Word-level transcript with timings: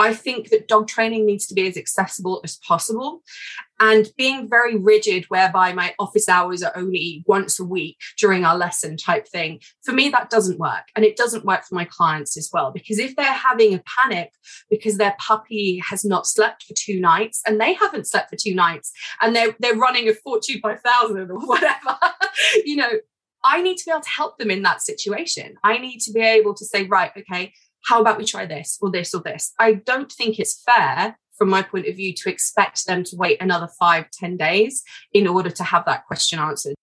I 0.00 0.14
think 0.14 0.48
that 0.48 0.66
dog 0.66 0.88
training 0.88 1.26
needs 1.26 1.46
to 1.48 1.54
be 1.54 1.68
as 1.68 1.76
accessible 1.76 2.40
as 2.42 2.56
possible. 2.66 3.22
And 3.78 4.08
being 4.16 4.48
very 4.48 4.76
rigid, 4.76 5.26
whereby 5.28 5.72
my 5.72 5.94
office 5.98 6.28
hours 6.28 6.62
are 6.62 6.72
only 6.74 7.22
once 7.26 7.60
a 7.60 7.64
week 7.64 7.98
during 8.18 8.44
our 8.44 8.56
lesson 8.56 8.96
type 8.96 9.28
thing, 9.28 9.60
for 9.84 9.92
me, 9.92 10.08
that 10.08 10.30
doesn't 10.30 10.58
work. 10.58 10.84
And 10.96 11.04
it 11.04 11.16
doesn't 11.16 11.44
work 11.44 11.64
for 11.64 11.74
my 11.74 11.84
clients 11.84 12.36
as 12.36 12.48
well. 12.52 12.72
Because 12.72 12.98
if 12.98 13.14
they're 13.14 13.26
having 13.26 13.74
a 13.74 13.82
panic 13.98 14.32
because 14.70 14.96
their 14.96 15.16
puppy 15.18 15.82
has 15.88 16.04
not 16.04 16.26
slept 16.26 16.64
for 16.64 16.74
two 16.74 16.98
nights 16.98 17.42
and 17.46 17.60
they 17.60 17.74
haven't 17.74 18.06
slept 18.06 18.30
for 18.30 18.36
two 18.36 18.54
nights 18.54 18.92
and 19.20 19.36
they're, 19.36 19.54
they're 19.60 19.76
running 19.76 20.08
a 20.08 20.14
Fortune 20.14 20.60
5000 20.62 21.30
or 21.30 21.40
whatever, 21.40 21.98
you 22.64 22.76
know, 22.76 22.90
I 23.44 23.62
need 23.62 23.76
to 23.78 23.84
be 23.86 23.90
able 23.90 24.02
to 24.02 24.10
help 24.10 24.38
them 24.38 24.50
in 24.50 24.62
that 24.62 24.82
situation. 24.82 25.54
I 25.62 25.78
need 25.78 26.00
to 26.00 26.12
be 26.12 26.20
able 26.20 26.54
to 26.54 26.64
say, 26.64 26.84
right, 26.84 27.10
okay, 27.16 27.52
how 27.84 28.00
about 28.00 28.18
we 28.18 28.24
try 28.24 28.46
this 28.46 28.78
or 28.80 28.90
this 28.90 29.14
or 29.14 29.22
this? 29.22 29.52
I 29.58 29.74
don't 29.74 30.10
think 30.10 30.38
it's 30.38 30.62
fair 30.62 31.18
from 31.36 31.48
my 31.48 31.62
point 31.62 31.86
of 31.86 31.96
view 31.96 32.12
to 32.14 32.30
expect 32.30 32.86
them 32.86 33.02
to 33.04 33.16
wait 33.16 33.40
another 33.40 33.68
five, 33.78 34.10
ten 34.12 34.36
days 34.36 34.82
in 35.12 35.26
order 35.26 35.50
to 35.50 35.64
have 35.64 35.84
that 35.86 36.06
question 36.06 36.38
answered. 36.38 36.74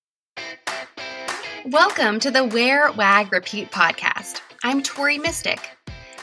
Welcome 1.65 2.19
to 2.21 2.31
the 2.31 2.45
Wear, 2.45 2.91
Wag, 2.93 3.31
Repeat 3.31 3.71
podcast. 3.71 4.41
I'm 4.63 4.81
Tori 4.81 5.19
Mistick. 5.19 5.59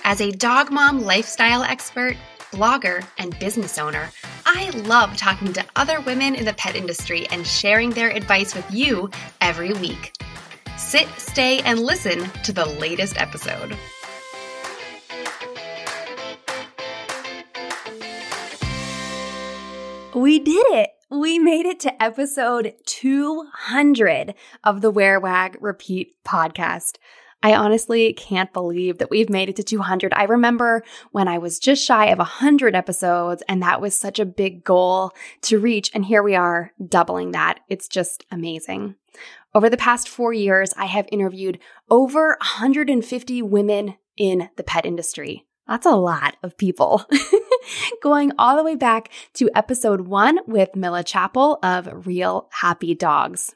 As 0.03 0.21
a 0.21 0.33
dog 0.33 0.71
mom 0.71 1.03
lifestyle 1.03 1.63
expert, 1.63 2.17
blogger, 2.51 3.07
and 3.19 3.39
business 3.39 3.79
owner, 3.79 4.11
I 4.45 4.71
love 4.71 5.17
talking 5.17 5.53
to 5.53 5.65
other 5.77 6.01
women 6.01 6.35
in 6.35 6.45
the 6.45 6.55
pet 6.55 6.77
industry 6.77 7.27
and 7.31 7.47
sharing 7.47 7.91
their 7.91 8.11
advice 8.11 8.55
with 8.55 8.71
you 8.71 9.11
every 9.41 9.73
week. 9.75 10.13
Sit, 10.77 11.09
stay, 11.17 11.61
and 11.61 11.81
listen 11.81 12.29
to 12.43 12.53
the 12.53 12.67
latest 12.67 13.21
episode. 13.21 13.77
We 20.15 20.39
did 20.39 20.65
it! 20.69 20.91
We 21.11 21.41
made 21.41 21.67
it 21.67 21.81
to 21.81 22.03
episode 22.03 22.75
200 22.87 24.35
of 24.63 24.81
the 24.81 24.91
Wear 24.93 25.19
Wag 25.19 25.59
Repeat 25.61 26.15
podcast. 26.25 26.99
I 27.43 27.57
honestly 27.57 28.13
can't 28.13 28.53
believe 28.53 28.99
that 28.99 29.11
we've 29.11 29.29
made 29.29 29.49
it 29.49 29.57
to 29.57 29.65
200. 29.65 30.15
I 30.15 30.23
remember 30.23 30.85
when 31.11 31.27
I 31.27 31.39
was 31.39 31.59
just 31.59 31.85
shy 31.85 32.07
of 32.07 32.19
100 32.19 32.77
episodes, 32.77 33.43
and 33.49 33.61
that 33.63 33.81
was 33.81 33.99
such 33.99 34.21
a 34.21 34.25
big 34.25 34.63
goal 34.63 35.11
to 35.43 35.59
reach. 35.59 35.91
And 35.95 36.05
here 36.05 36.23
we 36.23 36.37
are 36.37 36.73
doubling 36.87 37.33
that. 37.33 37.59
It's 37.69 37.89
just 37.89 38.25
amazing. 38.31 38.95
Over 39.53 39.69
the 39.69 39.77
past 39.77 40.09
four 40.09 40.33
years, 40.33 40.73
I 40.77 40.87
have 40.87 41.09
interviewed 41.11 41.59
over 41.91 42.37
150 42.41 43.43
women 43.43 43.97
in 44.17 44.49
the 44.57 44.63
pet 44.63 44.87
industry. 44.87 45.45
That's 45.67 45.87
a 45.87 45.97
lot 45.97 46.37
of 46.45 46.57
people. 46.57 47.05
Going 48.03 48.33
all 48.39 48.57
the 48.57 48.65
way 48.65 48.77
back 48.77 49.11
to 49.35 49.51
episode 49.55 50.03
one 50.03 50.39
with 50.47 50.77
Milla 50.77 51.05
Chappell 51.05 51.59
of 51.63 52.07
Real 52.07 52.49
Happy 52.51 52.95
Dogs. 52.95 53.55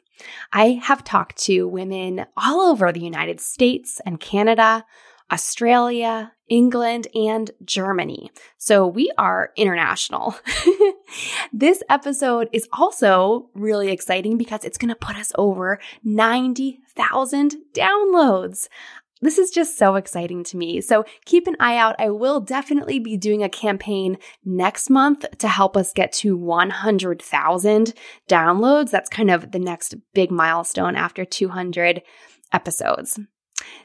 I 0.52 0.80
have 0.82 1.04
talked 1.04 1.36
to 1.44 1.68
women 1.68 2.26
all 2.36 2.60
over 2.60 2.92
the 2.92 3.00
United 3.00 3.40
States 3.40 4.00
and 4.04 4.18
Canada, 4.18 4.84
Australia, 5.30 6.32
England, 6.48 7.06
and 7.14 7.50
Germany. 7.64 8.30
So 8.56 8.86
we 8.86 9.12
are 9.18 9.52
international. 9.56 10.34
this 11.52 11.82
episode 11.90 12.48
is 12.52 12.68
also 12.72 13.50
really 13.54 13.90
exciting 13.90 14.38
because 14.38 14.64
it's 14.64 14.78
going 14.78 14.88
to 14.88 14.94
put 14.96 15.16
us 15.16 15.32
over 15.36 15.78
90,000 16.02 17.56
downloads. 17.74 18.68
This 19.20 19.38
is 19.38 19.50
just 19.50 19.76
so 19.76 19.96
exciting 19.96 20.44
to 20.44 20.56
me. 20.56 20.80
So 20.80 21.04
keep 21.24 21.46
an 21.46 21.56
eye 21.58 21.76
out. 21.76 21.96
I 21.98 22.10
will 22.10 22.40
definitely 22.40 22.98
be 22.98 23.16
doing 23.16 23.42
a 23.42 23.48
campaign 23.48 24.18
next 24.44 24.90
month 24.90 25.24
to 25.38 25.48
help 25.48 25.76
us 25.76 25.92
get 25.92 26.12
to 26.14 26.36
100,000 26.36 27.94
downloads. 28.28 28.90
That's 28.90 29.10
kind 29.10 29.30
of 29.30 29.50
the 29.50 29.58
next 29.58 29.96
big 30.14 30.30
milestone 30.30 30.94
after 30.94 31.24
200 31.24 32.02
episodes. 32.52 33.18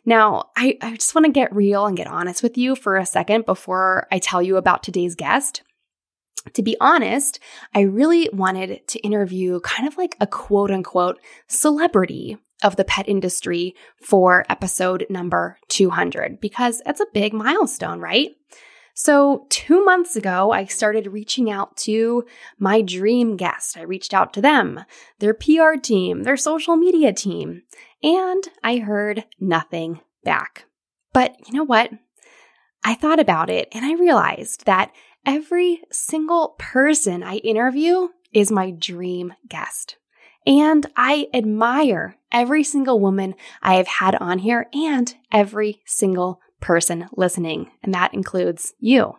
Now, 0.06 0.50
I, 0.56 0.78
I 0.82 0.94
just 0.96 1.16
want 1.16 1.26
to 1.26 1.32
get 1.32 1.56
real 1.56 1.86
and 1.86 1.98
get 1.98 2.08
honest 2.08 2.44
with 2.44 2.58
you 2.58 2.76
for 2.76 2.98
a 2.98 3.06
second 3.06 3.46
before 3.46 4.08
I 4.12 4.20
tell 4.20 4.42
you 4.42 4.58
about 4.58 4.84
today's 4.84 5.16
guest. 5.16 5.64
To 6.54 6.62
be 6.62 6.76
honest, 6.82 7.40
I 7.74 7.82
really 7.82 8.30
wanted 8.34 8.86
to 8.90 9.00
interview 9.00 9.62
kind 9.62 9.88
of 9.88 9.98
like 9.98 10.16
a 10.20 10.28
quote 10.28 10.72
unquote 10.72 11.20
celebrity 11.48 12.38
of 12.64 12.76
the 12.76 12.84
pet 12.86 13.08
industry 13.08 13.76
for 14.02 14.46
episode 14.50 15.06
number 15.10 15.58
200 15.68 16.40
because 16.40 16.82
it's 16.86 17.02
a 17.02 17.08
big 17.14 17.34
milestone, 17.34 18.00
right? 18.00 18.32
So, 18.96 19.48
two 19.50 19.84
months 19.84 20.16
ago, 20.16 20.52
I 20.52 20.66
started 20.66 21.08
reaching 21.08 21.50
out 21.50 21.76
to 21.78 22.26
my 22.60 22.82
dream 22.82 23.38
guest. 23.38 23.76
I 23.76 23.82
reached 23.82 24.14
out 24.14 24.34
to 24.34 24.42
them, 24.42 24.86
their 25.18 25.34
PR 25.34 25.80
team, 25.82 26.24
their 26.24 26.38
social 26.38 26.76
media 26.76 27.12
team, 27.12 27.64
and 28.04 28.44
I 28.64 28.78
heard 28.78 29.26
nothing 29.40 30.00
back. 30.24 30.66
But 31.12 31.36
you 31.48 31.54
know 31.56 31.64
what? 31.64 31.92
I 32.84 32.96
thought 32.96 33.20
about 33.20 33.50
it 33.50 33.70
and 33.72 33.86
I 33.86 33.94
realized 33.94 34.66
that 34.66 34.92
every 35.26 35.82
single 35.90 36.56
person 36.60 37.24
I 37.24 37.38
interview 37.38 38.10
is 38.34 38.52
my 38.52 38.72
dream 38.72 39.34
guest. 39.48 39.98
And 40.46 40.86
I 40.96 41.28
admire 41.34 42.18
every 42.32 42.64
single 42.64 43.00
woman 43.00 43.36
I 43.62 43.76
have 43.76 43.88
had 43.88 44.16
on 44.16 44.40
here 44.40 44.68
and 44.74 45.14
every 45.32 45.82
single 45.86 46.42
person 46.60 47.08
listening. 47.16 47.72
And 47.82 47.94
that 47.94 48.14
includes 48.14 48.74
you. 48.80 49.18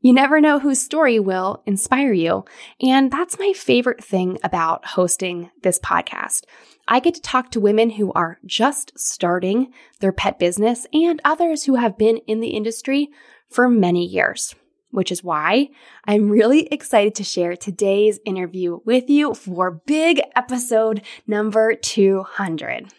You 0.00 0.12
never 0.12 0.40
know 0.40 0.58
whose 0.58 0.80
story 0.80 1.20
will 1.20 1.62
inspire 1.64 2.12
you. 2.12 2.44
And 2.80 3.10
that's 3.10 3.38
my 3.38 3.52
favorite 3.54 4.02
thing 4.02 4.36
about 4.42 4.84
hosting 4.84 5.50
this 5.62 5.78
podcast. 5.78 6.42
I 6.88 6.98
get 6.98 7.14
to 7.14 7.22
talk 7.22 7.52
to 7.52 7.60
women 7.60 7.90
who 7.90 8.12
are 8.12 8.38
just 8.44 8.98
starting 8.98 9.72
their 10.00 10.12
pet 10.12 10.40
business 10.40 10.88
and 10.92 11.20
others 11.24 11.64
who 11.64 11.76
have 11.76 11.96
been 11.96 12.16
in 12.26 12.40
the 12.40 12.48
industry 12.48 13.10
for 13.48 13.68
many 13.68 14.04
years 14.04 14.56
which 14.92 15.10
is 15.10 15.24
why 15.24 15.70
I'm 16.04 16.30
really 16.30 16.66
excited 16.68 17.16
to 17.16 17.24
share 17.24 17.56
today's 17.56 18.20
interview 18.24 18.78
with 18.84 19.10
you 19.10 19.34
for 19.34 19.82
big 19.84 20.22
episode 20.36 21.02
number 21.26 21.74
200. 21.74 22.92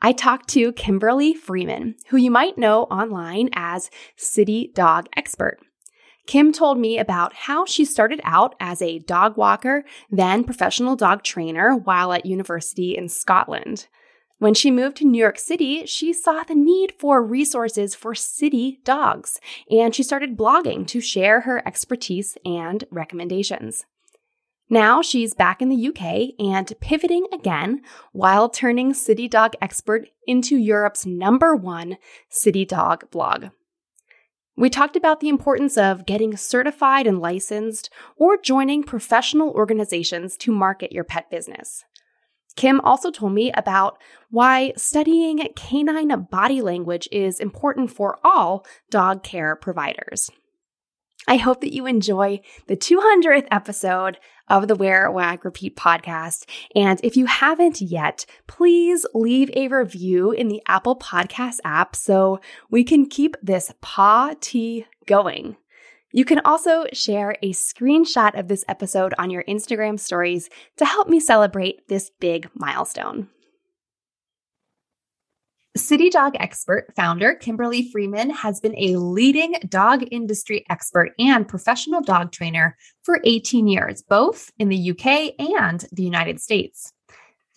I 0.00 0.12
talked 0.12 0.48
to 0.50 0.72
Kimberly 0.72 1.34
Freeman, 1.34 1.96
who 2.10 2.18
you 2.18 2.30
might 2.30 2.56
know 2.56 2.84
online 2.84 3.50
as 3.54 3.90
City 4.14 4.70
Dog 4.74 5.08
Expert. 5.16 5.58
Kim 6.28 6.52
told 6.52 6.78
me 6.78 6.98
about 6.98 7.32
how 7.32 7.64
she 7.64 7.86
started 7.86 8.20
out 8.22 8.54
as 8.60 8.82
a 8.82 8.98
dog 9.00 9.36
walker, 9.38 9.84
then 10.10 10.44
professional 10.44 10.94
dog 10.94 11.24
trainer 11.24 11.74
while 11.74 12.12
at 12.12 12.26
university 12.26 12.96
in 12.96 13.08
Scotland. 13.08 13.88
When 14.38 14.54
she 14.54 14.70
moved 14.70 14.96
to 14.98 15.04
New 15.04 15.18
York 15.18 15.38
City, 15.38 15.84
she 15.86 16.12
saw 16.12 16.44
the 16.44 16.54
need 16.54 16.94
for 16.98 17.22
resources 17.22 17.96
for 17.96 18.14
city 18.14 18.80
dogs, 18.84 19.40
and 19.68 19.92
she 19.92 20.04
started 20.04 20.36
blogging 20.36 20.86
to 20.88 21.00
share 21.00 21.40
her 21.40 21.66
expertise 21.66 22.38
and 22.44 22.84
recommendations. 22.90 23.84
Now 24.70 25.02
she's 25.02 25.34
back 25.34 25.60
in 25.60 25.70
the 25.70 25.88
UK 25.88 26.34
and 26.38 26.72
pivoting 26.80 27.26
again 27.32 27.82
while 28.12 28.48
turning 28.48 28.94
City 28.94 29.26
Dog 29.26 29.54
Expert 29.60 30.08
into 30.26 30.56
Europe's 30.56 31.04
number 31.04 31.56
one 31.56 31.96
city 32.28 32.64
dog 32.64 33.10
blog. 33.10 33.46
We 34.56 34.70
talked 34.70 34.96
about 34.96 35.20
the 35.20 35.30
importance 35.30 35.78
of 35.78 36.04
getting 36.04 36.36
certified 36.36 37.06
and 37.06 37.20
licensed 37.20 37.90
or 38.16 38.36
joining 38.36 38.82
professional 38.82 39.50
organizations 39.50 40.36
to 40.38 40.52
market 40.52 40.92
your 40.92 41.04
pet 41.04 41.30
business. 41.30 41.84
Kim 42.58 42.80
also 42.80 43.12
told 43.12 43.32
me 43.32 43.52
about 43.52 44.02
why 44.30 44.72
studying 44.76 45.38
canine 45.54 46.26
body 46.28 46.60
language 46.60 47.08
is 47.12 47.38
important 47.38 47.88
for 47.92 48.18
all 48.24 48.66
dog 48.90 49.22
care 49.22 49.54
providers. 49.54 50.28
I 51.28 51.36
hope 51.36 51.60
that 51.60 51.72
you 51.72 51.86
enjoy 51.86 52.40
the 52.66 52.76
200th 52.76 53.46
episode 53.52 54.18
of 54.48 54.66
the 54.66 54.74
Wear 54.74 55.08
Wag 55.08 55.44
Repeat 55.44 55.76
podcast. 55.76 56.48
And 56.74 56.98
if 57.04 57.16
you 57.16 57.26
haven't 57.26 57.80
yet, 57.80 58.26
please 58.48 59.06
leave 59.14 59.50
a 59.54 59.68
review 59.68 60.32
in 60.32 60.48
the 60.48 60.60
Apple 60.66 60.98
Podcast 60.98 61.58
app 61.64 61.94
so 61.94 62.40
we 62.72 62.82
can 62.82 63.06
keep 63.06 63.36
this 63.40 63.72
paw 63.80 64.34
tea 64.40 64.84
going. 65.06 65.56
You 66.12 66.24
can 66.24 66.40
also 66.44 66.86
share 66.92 67.36
a 67.42 67.52
screenshot 67.52 68.38
of 68.38 68.48
this 68.48 68.64
episode 68.66 69.14
on 69.18 69.30
your 69.30 69.44
Instagram 69.44 70.00
stories 70.00 70.48
to 70.78 70.86
help 70.86 71.08
me 71.08 71.20
celebrate 71.20 71.86
this 71.88 72.10
big 72.18 72.48
milestone. 72.54 73.28
City 75.76 76.10
Dog 76.10 76.34
Expert 76.40 76.92
founder 76.96 77.34
Kimberly 77.34 77.88
Freeman 77.92 78.30
has 78.30 78.58
been 78.58 78.76
a 78.76 78.96
leading 78.96 79.54
dog 79.68 80.02
industry 80.10 80.64
expert 80.70 81.12
and 81.18 81.46
professional 81.46 82.00
dog 82.00 82.32
trainer 82.32 82.76
for 83.02 83.20
18 83.24 83.68
years, 83.68 84.02
both 84.02 84.50
in 84.58 84.70
the 84.70 84.90
UK 84.90 85.34
and 85.38 85.86
the 85.92 86.02
United 86.02 86.40
States. 86.40 86.92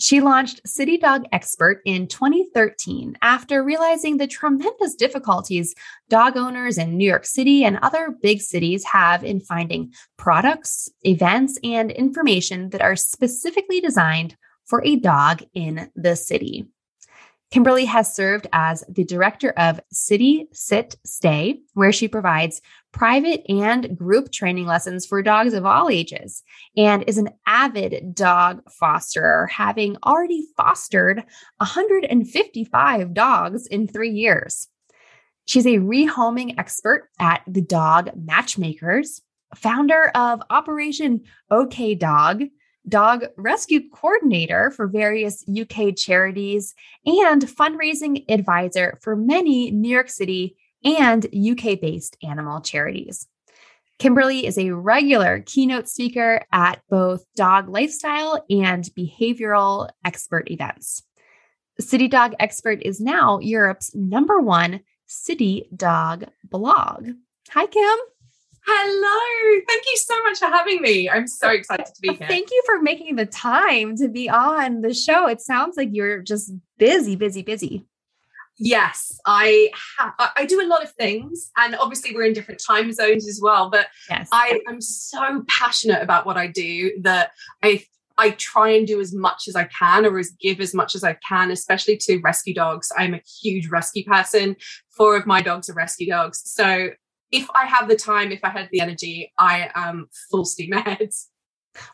She 0.02 0.20
launched 0.20 0.68
City 0.68 0.98
Dog 0.98 1.26
Expert 1.32 1.84
in 1.86 2.08
2013 2.08 3.20
after 3.22 3.64
realizing 3.64 4.18
the 4.18 4.26
tremendous 4.26 4.96
difficulties 4.96 5.76
dog 6.10 6.36
owners 6.36 6.80
in 6.80 6.98
New 6.98 7.08
York 7.08 7.24
City 7.24 7.64
and 7.64 7.78
other 7.84 8.10
big 8.20 8.42
cities 8.42 8.84
have 8.84 9.24
in 9.24 9.40
finding 9.40 9.94
products, 10.18 10.90
events, 11.04 11.60
and 11.64 11.92
information 11.92 12.72
that 12.72 12.82
are 12.82 12.96
specifically 12.96 13.80
designed 13.80 14.36
for 14.66 14.84
a 14.84 14.96
dog 14.96 15.44
in 15.54 15.92
the 15.96 16.16
city. 16.16 16.66
Kimberly 17.52 17.84
has 17.84 18.16
served 18.16 18.48
as 18.54 18.86
the 18.88 19.04
director 19.04 19.50
of 19.58 19.82
City 19.92 20.48
Sit 20.54 20.96
Stay, 21.06 21.60
where 21.74 21.92
she 21.92 22.08
provides 22.08 22.62
private 22.94 23.44
and 23.50 23.98
group 23.98 24.32
training 24.32 24.66
lessons 24.66 25.06
for 25.06 25.22
dogs 25.22 25.54
of 25.54 25.66
all 25.66 25.90
ages, 25.90 26.44
and 26.78 27.04
is 27.08 27.18
an 27.18 27.30
avid 27.46 28.16
dog 28.16 28.62
fosterer, 28.82 29.50
having 29.50 29.98
already 30.06 30.46
fostered 30.56 31.26
155 31.58 33.14
dogs 33.14 33.68
in 33.68 33.86
three 33.86 34.12
years. 34.12 34.70
She's 35.44 35.66
a 35.66 35.80
rehoming 35.80 36.56
expert 36.58 37.10
at 37.20 37.42
the 37.46 37.62
Dog 37.62 38.12
Matchmakers, 38.16 39.22
founder 39.56 40.10
of 40.16 40.42
Operation 40.50 41.24
OK 41.50 41.96
Dog, 41.96 42.44
dog 42.88 43.26
rescue 43.38 43.90
coordinator 43.90 44.72
for 44.72 44.88
various 44.88 45.44
UK 45.50 45.96
charities, 45.96 46.74
and 47.06 47.42
fundraising 47.44 48.26
advisor 48.30 49.00
for 49.02 49.16
many 49.16 49.72
New 49.72 49.90
York 49.90 50.10
City 50.10 50.58
and 50.84 51.26
UK 51.26 51.80
based 51.80 52.18
animal 52.24 52.62
charities. 52.62 53.28
Kimberly 54.00 54.48
is 54.48 54.58
a 54.58 54.72
regular 54.72 55.44
keynote 55.46 55.88
speaker 55.88 56.42
at 56.52 56.82
both 56.90 57.24
dog 57.36 57.70
lifestyle 57.70 58.44
and 58.50 58.84
behavioral 58.98 59.90
expert 60.04 60.50
events. 60.50 61.04
City 61.80 62.08
Dog 62.08 62.34
Expert 62.40 62.82
is 62.82 63.00
now 63.00 63.40
Europe's 63.40 63.94
number 63.94 64.40
one 64.40 64.82
city 65.06 65.68
dog 65.76 66.26
blog. 66.44 67.10
Hi, 67.52 67.66
Kim. 67.68 67.98
Hello. 68.66 69.62
Thank 69.68 69.84
you 69.86 69.98
so 69.98 70.24
much 70.24 70.40
for 70.40 70.46
having 70.46 70.82
me. 70.82 71.10
I'm 71.10 71.28
so 71.28 71.50
excited 71.50 71.86
to 71.86 72.02
be 72.02 72.14
here. 72.14 72.28
Thank 72.28 72.52
you 72.52 72.62
for 72.66 72.82
making 72.82 73.16
the 73.16 73.26
time 73.26 73.96
to 73.98 74.08
be 74.08 74.30
on 74.30 74.82
the 74.82 74.94
show. 74.94 75.28
It 75.28 75.42
sounds 75.42 75.78
like 75.78 75.90
you're 75.92 76.22
just 76.22 76.54
busy, 76.78 77.16
busy, 77.16 77.42
busy. 77.42 77.86
Yes, 78.58 79.20
I 79.26 79.72
ha- 79.74 80.34
I 80.36 80.46
do 80.46 80.62
a 80.62 80.68
lot 80.68 80.84
of 80.84 80.92
things, 80.92 81.50
and 81.58 81.76
obviously 81.76 82.14
we're 82.14 82.26
in 82.26 82.34
different 82.34 82.62
time 82.66 82.92
zones 82.92 83.28
as 83.28 83.40
well. 83.42 83.72
But 83.72 83.88
yes. 84.08 84.30
I 84.32 84.60
am 84.68 84.80
so 84.82 85.44
passionate 85.48 86.04
about 86.04 86.28
what 86.28 86.38
I 86.38 86.46
do 86.48 86.92
that 87.02 87.32
I 87.64 87.84
I 88.18 88.32
try 88.32 88.70
and 88.70 88.86
do 88.86 89.00
as 89.00 89.16
much 89.16 89.48
as 89.48 89.56
I 89.56 89.64
can 89.64 90.06
or 90.06 90.20
as 90.20 90.30
give 90.40 90.60
as 90.60 90.76
much 90.76 90.94
as 90.94 91.04
I 91.04 91.18
can, 91.28 91.50
especially 91.50 91.98
to 91.98 92.20
rescue 92.20 92.54
dogs. 92.54 92.92
I'm 92.96 93.16
a 93.16 93.22
huge 93.42 93.70
rescue 93.70 94.04
person. 94.06 94.58
Four 94.92 95.16
of 95.16 95.26
my 95.26 95.42
dogs 95.42 95.70
are 95.70 95.74
rescue 95.74 96.08
dogs. 96.08 96.42
So 96.46 96.92
if 97.32 97.48
I 97.56 97.66
have 97.66 97.88
the 97.88 97.96
time, 97.96 98.32
if 98.32 98.44
I 98.44 98.50
had 98.50 98.70
the 98.72 98.82
energy, 98.82 99.32
I 99.38 99.70
am 99.76 100.08
full 100.30 100.46
steam 100.46 100.74
ahead. 100.74 101.10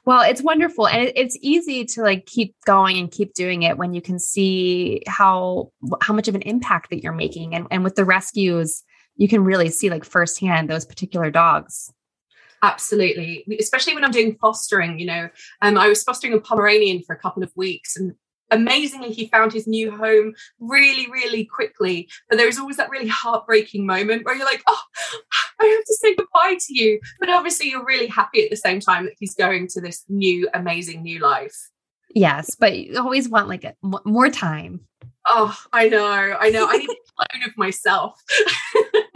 Well, 0.06 0.22
it's 0.22 0.42
wonderful. 0.42 0.88
And 0.88 1.12
it's 1.16 1.38
easy 1.42 1.86
to 1.86 2.02
like 2.02 2.26
keep 2.26 2.56
going 2.66 2.98
and 2.98 3.12
keep 3.12 3.34
doing 3.34 3.64
it 3.64 3.78
when 3.78 3.94
you 3.94 4.02
can 4.02 4.18
see 4.18 5.04
how 5.08 5.72
how 6.02 6.14
much 6.14 6.28
of 6.28 6.36
an 6.36 6.42
impact 6.42 6.90
that 6.90 7.04
you're 7.04 7.14
making. 7.14 7.54
And, 7.54 7.68
and 7.70 7.84
with 7.84 7.96
the 7.96 8.06
rescues, 8.06 8.84
you 9.16 9.28
can 9.28 9.44
really 9.44 9.70
see 9.70 9.90
like 9.90 10.04
firsthand 10.04 10.70
those 10.70 10.86
particular 10.86 11.30
dogs. 11.30 11.92
Absolutely. 12.64 13.46
Especially 13.60 13.94
when 13.94 14.04
I'm 14.04 14.12
doing 14.12 14.36
fostering, 14.42 14.98
you 14.98 15.06
know, 15.06 15.30
um, 15.62 15.78
I 15.78 15.88
was 15.88 16.04
fostering 16.04 16.34
a 16.34 16.40
Pomeranian 16.40 17.04
for 17.04 17.16
a 17.16 17.20
couple 17.20 17.44
of 17.44 17.52
weeks 17.56 17.96
and 17.96 18.14
amazingly 18.52 19.12
he 19.12 19.28
found 19.28 19.54
his 19.54 19.68
new 19.68 19.92
home 19.96 20.34
really 20.60 21.10
really 21.12 21.46
quickly. 21.46 22.10
But 22.30 22.38
there's 22.38 22.58
always 22.58 22.78
that 22.78 22.90
really 22.90 23.08
heartbreaking 23.08 23.86
moment 23.86 24.26
where 24.26 24.36
you're 24.36 24.46
like 24.46 24.64
oh 24.68 24.82
i 25.60 25.66
have 25.66 25.86
to 25.86 25.94
say 25.96 26.16
goodbye 26.16 26.58
to 26.60 26.74
you. 26.74 27.00
But 27.20 27.30
obviously 27.30 27.70
you're 27.70 27.86
really 27.86 28.08
happy 28.08 28.44
at 28.44 28.50
the 28.50 28.58
same 28.58 28.80
time 28.80 29.06
that 29.06 29.16
he's 29.20 29.36
going 29.36 29.68
to 29.70 29.82
this 29.82 30.04
new 30.10 30.50
amazing 30.54 31.04
new 31.04 31.20
life. 31.20 31.56
Yes 32.14 32.56
but 32.56 32.78
you 32.78 33.00
always 33.00 33.30
want 33.30 33.48
like 33.48 33.64
a, 33.64 33.74
more 34.06 34.30
time. 34.30 34.82
Oh 35.26 35.58
i 35.74 35.90
know 35.90 36.06
i 36.40 36.50
know. 36.50 36.68
I 36.70 36.78
need 36.78 36.90
a 36.90 37.36
clone 37.36 37.44
of 37.50 37.58
myself 37.58 38.22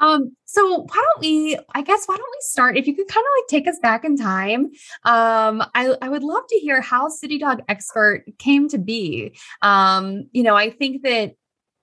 Um, 0.00 0.36
so 0.44 0.82
why 0.82 0.94
don't 0.94 1.20
we, 1.20 1.58
I 1.74 1.82
guess, 1.82 2.06
why 2.06 2.16
don't 2.16 2.30
we 2.30 2.38
start? 2.40 2.76
If 2.76 2.86
you 2.86 2.94
could 2.94 3.08
kind 3.08 3.24
of 3.24 3.42
like 3.42 3.48
take 3.48 3.68
us 3.68 3.78
back 3.80 4.04
in 4.04 4.16
time. 4.16 4.70
Um, 5.04 5.62
I, 5.74 5.96
I 6.02 6.08
would 6.08 6.22
love 6.22 6.44
to 6.48 6.56
hear 6.56 6.80
how 6.80 7.08
City 7.08 7.38
Dog 7.38 7.62
Expert 7.68 8.24
came 8.38 8.68
to 8.68 8.78
be. 8.78 9.36
Um, 9.62 10.28
you 10.32 10.42
know, 10.42 10.56
I 10.56 10.70
think 10.70 11.02
that 11.02 11.36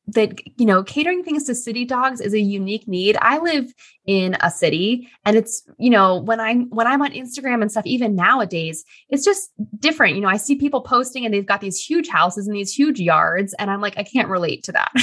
that 0.07 0.39
you 0.59 0.65
know 0.65 0.83
catering 0.83 1.23
things 1.23 1.43
to 1.43 1.55
city 1.55 1.85
dogs 1.85 2.21
is 2.21 2.33
a 2.33 2.39
unique 2.39 2.87
need. 2.87 3.17
I 3.21 3.37
live 3.39 3.73
in 4.05 4.35
a 4.41 4.49
city 4.49 5.07
and 5.25 5.37
it's 5.37 5.63
you 5.77 5.89
know 5.89 6.17
when 6.17 6.39
i'm 6.39 6.67
when 6.71 6.87
i'm 6.87 7.03
on 7.03 7.11
instagram 7.11 7.61
and 7.61 7.71
stuff 7.71 7.85
even 7.85 8.15
nowadays 8.15 8.83
it's 9.09 9.23
just 9.23 9.51
different. 9.77 10.15
You 10.15 10.21
know 10.21 10.27
i 10.27 10.37
see 10.37 10.55
people 10.55 10.81
posting 10.81 11.23
and 11.23 11.33
they've 11.33 11.45
got 11.45 11.61
these 11.61 11.79
huge 11.79 12.07
houses 12.07 12.47
and 12.47 12.55
these 12.55 12.73
huge 12.73 12.99
yards 12.99 13.53
and 13.59 13.69
i'm 13.69 13.81
like 13.81 13.97
i 13.97 14.03
can't 14.03 14.29
relate 14.29 14.63
to 14.63 14.71
that. 14.73 14.91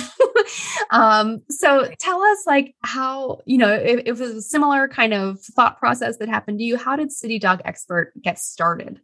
Um 0.91 1.43
so 1.51 1.91
tell 1.99 2.23
us 2.23 2.39
like 2.47 2.75
how 2.83 3.41
you 3.45 3.59
know 3.59 3.71
if, 3.71 4.01
if 4.07 4.07
it 4.07 4.21
was 4.21 4.31
a 4.31 4.43
similar 4.43 4.89
kind 4.89 5.13
of 5.13 5.39
thought 5.41 5.79
process 5.79 6.17
that 6.17 6.31
happened 6.31 6.59
to 6.61 6.65
you 6.65 6.79
how 6.79 6.97
did 6.97 7.13
city 7.13 7.39
dog 7.39 7.61
expert 7.67 8.13
get 8.23 8.39
started 8.39 8.99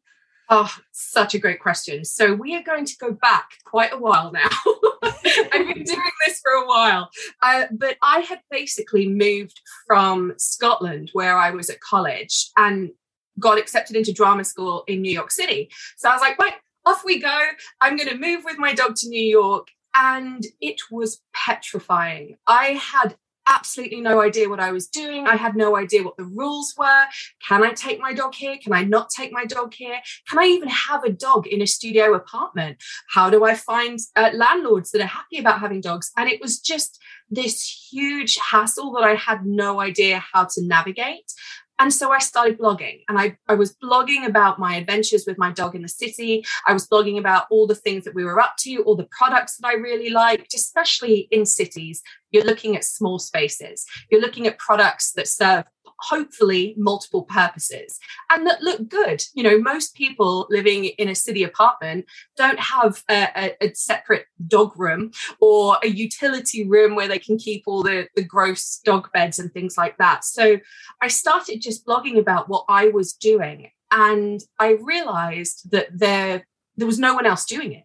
Oh, 0.50 0.70
such 0.92 1.34
a 1.34 1.38
great 1.38 1.60
question. 1.60 2.04
So 2.04 2.34
we 2.34 2.54
are 2.54 2.62
going 2.62 2.84
to 2.84 2.96
go 3.00 3.12
back 3.12 3.48
quite 3.64 3.92
a 3.92 3.98
while 3.98 4.30
now. 4.30 4.48
I've 5.02 5.74
been 5.74 5.82
doing 5.84 6.10
this 6.26 6.40
for 6.42 6.52
a 6.52 6.66
while. 6.66 7.10
Uh, 7.42 7.64
but 7.72 7.96
I 8.02 8.20
had 8.20 8.40
basically 8.50 9.08
moved 9.08 9.60
from 9.86 10.34
Scotland, 10.36 11.10
where 11.14 11.36
I 11.36 11.50
was 11.50 11.70
at 11.70 11.80
college, 11.80 12.50
and 12.56 12.90
got 13.38 13.58
accepted 13.58 13.96
into 13.96 14.12
drama 14.12 14.44
school 14.44 14.84
in 14.86 15.00
New 15.00 15.12
York 15.12 15.30
City. 15.30 15.70
So 15.96 16.08
I 16.08 16.12
was 16.12 16.20
like, 16.20 16.38
right, 16.38 16.54
off 16.84 17.04
we 17.04 17.20
go. 17.20 17.40
I'm 17.80 17.96
going 17.96 18.10
to 18.10 18.18
move 18.18 18.44
with 18.44 18.58
my 18.58 18.74
dog 18.74 18.96
to 18.96 19.08
New 19.08 19.24
York. 19.24 19.68
And 19.96 20.44
it 20.60 20.80
was 20.90 21.22
petrifying. 21.32 22.36
I 22.46 22.80
had 22.92 23.16
absolutely 23.48 24.00
no 24.00 24.20
idea 24.20 24.48
what 24.48 24.60
I 24.60 24.72
was 24.72 24.86
doing. 24.86 25.26
I 25.26 25.36
had 25.36 25.56
no 25.56 25.76
idea 25.76 26.02
what 26.02 26.16
the 26.16 26.24
rules 26.24 26.74
were. 26.76 27.04
Can 27.46 27.62
I 27.62 27.72
take 27.72 28.00
my 28.00 28.12
dog 28.12 28.34
here? 28.34 28.56
Can 28.62 28.72
I 28.72 28.82
not 28.84 29.10
take 29.10 29.32
my 29.32 29.44
dog 29.44 29.74
here? 29.74 30.00
Can 30.28 30.38
I 30.38 30.44
even 30.46 30.68
have 30.68 31.04
a 31.04 31.10
dog 31.10 31.46
in 31.46 31.62
a 31.62 31.66
studio 31.66 32.14
apartment? 32.14 32.82
How 33.10 33.30
do 33.30 33.44
I 33.44 33.54
find 33.54 33.98
uh, 34.16 34.30
landlords 34.34 34.90
that 34.90 35.02
are 35.02 35.06
happy 35.06 35.38
about 35.38 35.60
having 35.60 35.80
dogs? 35.80 36.10
And 36.16 36.28
it 36.28 36.40
was 36.40 36.60
just 36.60 37.00
this 37.30 37.88
huge 37.90 38.38
hassle 38.38 38.92
that 38.92 39.04
I 39.04 39.14
had 39.14 39.44
no 39.44 39.80
idea 39.80 40.22
how 40.32 40.44
to 40.44 40.62
navigate. 40.62 41.32
And 41.78 41.92
so 41.92 42.12
I 42.12 42.18
started 42.18 42.58
blogging 42.58 43.02
and 43.08 43.18
I, 43.18 43.36
I 43.48 43.54
was 43.54 43.74
blogging 43.74 44.26
about 44.26 44.58
my 44.58 44.76
adventures 44.76 45.24
with 45.26 45.38
my 45.38 45.50
dog 45.50 45.74
in 45.74 45.82
the 45.82 45.88
city. 45.88 46.44
I 46.66 46.72
was 46.72 46.86
blogging 46.86 47.18
about 47.18 47.46
all 47.50 47.66
the 47.66 47.74
things 47.74 48.04
that 48.04 48.14
we 48.14 48.24
were 48.24 48.40
up 48.40 48.56
to, 48.58 48.82
all 48.82 48.96
the 48.96 49.08
products 49.10 49.56
that 49.56 49.66
I 49.66 49.74
really 49.74 50.10
liked, 50.10 50.54
especially 50.54 51.28
in 51.30 51.44
cities. 51.46 52.02
You're 52.30 52.44
looking 52.44 52.76
at 52.76 52.84
small 52.84 53.18
spaces. 53.18 53.84
You're 54.10 54.20
looking 54.20 54.46
at 54.46 54.58
products 54.58 55.12
that 55.12 55.28
serve 55.28 55.64
hopefully 56.00 56.74
multiple 56.76 57.22
purposes 57.22 57.98
and 58.30 58.46
that 58.46 58.62
look 58.62 58.88
good. 58.88 59.22
You 59.34 59.42
know, 59.42 59.58
most 59.58 59.94
people 59.94 60.46
living 60.50 60.86
in 60.86 61.08
a 61.08 61.14
city 61.14 61.42
apartment 61.42 62.06
don't 62.36 62.58
have 62.58 63.02
a, 63.08 63.28
a, 63.36 63.64
a, 63.66 63.74
separate 63.74 64.26
dog 64.46 64.72
room 64.78 65.10
or 65.40 65.78
a 65.82 65.88
utility 65.88 66.66
room 66.66 66.94
where 66.94 67.08
they 67.08 67.18
can 67.18 67.38
keep 67.38 67.64
all 67.66 67.82
the, 67.82 68.08
the 68.14 68.24
gross 68.24 68.80
dog 68.84 69.10
beds 69.12 69.38
and 69.38 69.52
things 69.52 69.76
like 69.76 69.96
that. 69.98 70.24
So 70.24 70.58
I 71.00 71.08
started 71.08 71.60
just 71.60 71.86
blogging 71.86 72.18
about 72.18 72.48
what 72.48 72.64
I 72.68 72.88
was 72.88 73.12
doing. 73.12 73.70
And 73.90 74.40
I 74.58 74.78
realized 74.82 75.70
that 75.70 75.88
there, 75.92 76.46
there 76.76 76.86
was 76.86 76.98
no 76.98 77.14
one 77.14 77.26
else 77.26 77.44
doing 77.44 77.72
it. 77.72 77.84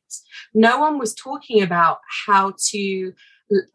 No 0.54 0.80
one 0.80 0.98
was 0.98 1.14
talking 1.14 1.62
about 1.62 2.00
how 2.26 2.54
to 2.70 3.14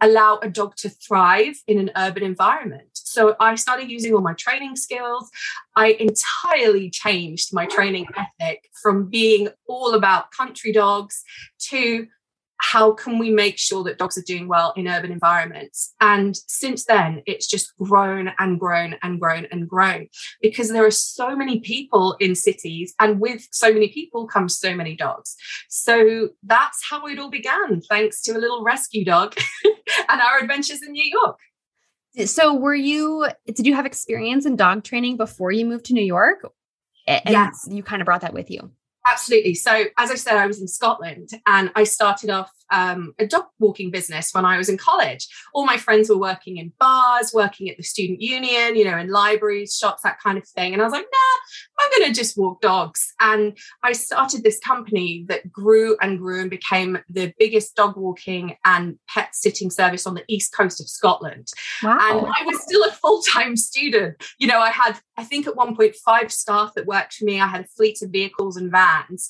allow 0.01 0.39
a 0.43 0.49
dog 0.49 0.77
to 0.77 0.89
thrive 0.89 1.57
in 1.67 1.79
an 1.79 1.91
urban 1.97 2.23
environment. 2.23 2.89
So 2.93 3.37
I 3.41 3.55
started 3.55 3.91
using 3.91 4.15
all 4.15 4.21
my 4.21 4.35
training 4.35 4.77
skills. 4.77 5.31
I 5.77 5.97
entirely 6.01 6.91
changed 6.91 7.53
my 7.53 7.67
training 7.67 8.07
ethic 8.17 8.71
from 8.83 9.09
being 9.09 9.49
all 9.69 9.95
about 9.95 10.31
country 10.31 10.73
dogs 10.73 11.23
to 11.71 12.07
how 12.73 12.93
can 12.93 13.19
we 13.19 13.31
make 13.31 13.59
sure 13.59 13.85
that 13.85 13.99
dogs 13.99 14.17
are 14.17 14.23
doing 14.23 14.49
well 14.49 14.73
in 14.77 14.89
urban 14.89 15.13
environments? 15.13 15.95
And 16.01 16.35
since 16.49 16.87
then, 16.87 17.23
it's 17.27 17.47
just 17.47 17.77
grown 17.77 18.31
and 18.39 18.59
grown 18.59 18.97
and 19.03 19.21
grown 19.21 19.47
and 19.53 19.69
grown 19.69 20.09
because 20.41 20.71
there 20.71 20.87
are 20.87 20.91
so 20.91 21.37
many 21.37 21.61
people 21.61 22.17
in 22.21 22.35
cities, 22.35 22.95
and 22.99 23.21
with 23.21 23.47
so 23.53 23.73
many 23.73 23.89
people 23.89 24.27
comes 24.27 24.59
so 24.59 24.75
many 24.75 24.97
dogs. 24.97 25.37
So 25.69 26.31
that's 26.43 26.83
how 26.89 27.07
it 27.07 27.19
all 27.19 27.31
began, 27.31 27.83
thanks 27.83 28.23
to 28.23 28.33
a 28.33 28.39
little 28.39 28.65
rescue 28.65 29.05
dog 29.05 29.37
and 30.09 30.21
our 30.21 30.41
adventures 30.41 30.81
in 30.83 30.93
New 30.93 31.11
York. 31.13 31.39
So, 32.27 32.55
were 32.55 32.75
you, 32.75 33.27
did 33.47 33.67
you 33.67 33.75
have 33.75 33.87
experience 33.87 34.47
in 34.47 34.57
dog 34.57 34.85
training 34.85 35.17
before 35.17 35.53
you 35.53 35.67
moved 35.67 35.87
to 35.87 35.95
New 35.95 36.05
York? 36.05 36.49
And 37.07 37.23
yes. 37.27 37.69
you 37.71 37.83
kind 37.83 38.01
of 38.01 38.07
brought 38.07 38.23
that 38.23 38.33
with 38.33 38.51
you. 38.51 38.71
Absolutely. 39.07 39.55
So, 39.55 39.85
as 39.99 40.11
I 40.11 40.15
said, 40.15 40.37
I 40.37 40.47
was 40.47 40.61
in 40.61 40.69
Scotland 40.69 41.31
and 41.47 41.71
I 41.75 41.85
started 41.85 42.31
off 42.31 42.51
um, 42.71 43.15
a 43.19 43.27
dog 43.27 43.45
walking 43.59 43.91
business 43.91 44.33
when 44.33 44.45
I 44.45 44.57
was 44.57 44.69
in 44.69 44.79
college. 44.79 45.29
All 45.53 45.65
my 45.65 45.77
friends 45.77 46.09
were 46.09 46.19
working 46.19 46.57
in 46.57 46.73
bars, 46.79 47.33
working 47.35 47.69
at 47.69 47.77
the 47.77 47.83
student 47.83 48.21
union, 48.21 48.77
you 48.77 48.85
know, 48.85 48.97
in 48.99 49.09
libraries, 49.09 49.77
shops, 49.77 50.03
that 50.03 50.21
kind 50.21 50.39
of 50.39 50.47
thing. 50.49 50.73
And 50.73 50.83
I 50.83 50.85
was 50.85 50.93
like, 50.93 51.05
nah, 51.05 51.85
I'm 51.85 51.91
going 51.99 52.13
to 52.13 52.19
just 52.19 52.39
walk 52.39 52.61
dogs. 52.61 53.13
And 53.21 53.57
I 53.83 53.93
started 53.93 54.43
this 54.43 54.59
company 54.59 55.25
that 55.29 55.51
grew 55.53 55.97
and 56.01 56.19
grew 56.19 56.41
and 56.41 56.51
became 56.51 56.99
the 57.09 57.33
biggest 57.39 57.77
dog 57.77 57.97
walking 57.97 58.57
and 58.65 58.99
pet 59.09 59.35
sitting 59.35 59.71
service 59.71 60.07
on 60.07 60.15
the 60.15 60.25
east 60.29 60.55
coast 60.55 60.81
of 60.81 60.89
Scotland. 60.89 61.49
Wow. 61.83 61.99
And 62.01 62.27
I 62.27 62.45
was 62.45 62.63
still 62.63 62.85
a 62.85 62.93
full 62.93 63.23
time 63.23 63.57
student. 63.57 64.23
You 64.39 64.47
know, 64.47 64.61
I 64.61 64.71
had, 64.71 64.99
I 65.17 65.25
think 65.25 65.47
at 65.47 65.57
one 65.57 65.77
point, 65.77 65.97
five 66.05 66.33
staff 66.33 66.73
that 66.75 66.87
worked 66.87 67.15
for 67.15 67.25
me. 67.25 67.41
I 67.41 67.47
had 67.47 67.63
a 67.63 67.69
fleet 67.69 68.03
of 68.03 68.11
vehicles 68.11 68.57
and 68.57 68.71
vans. 68.71 69.29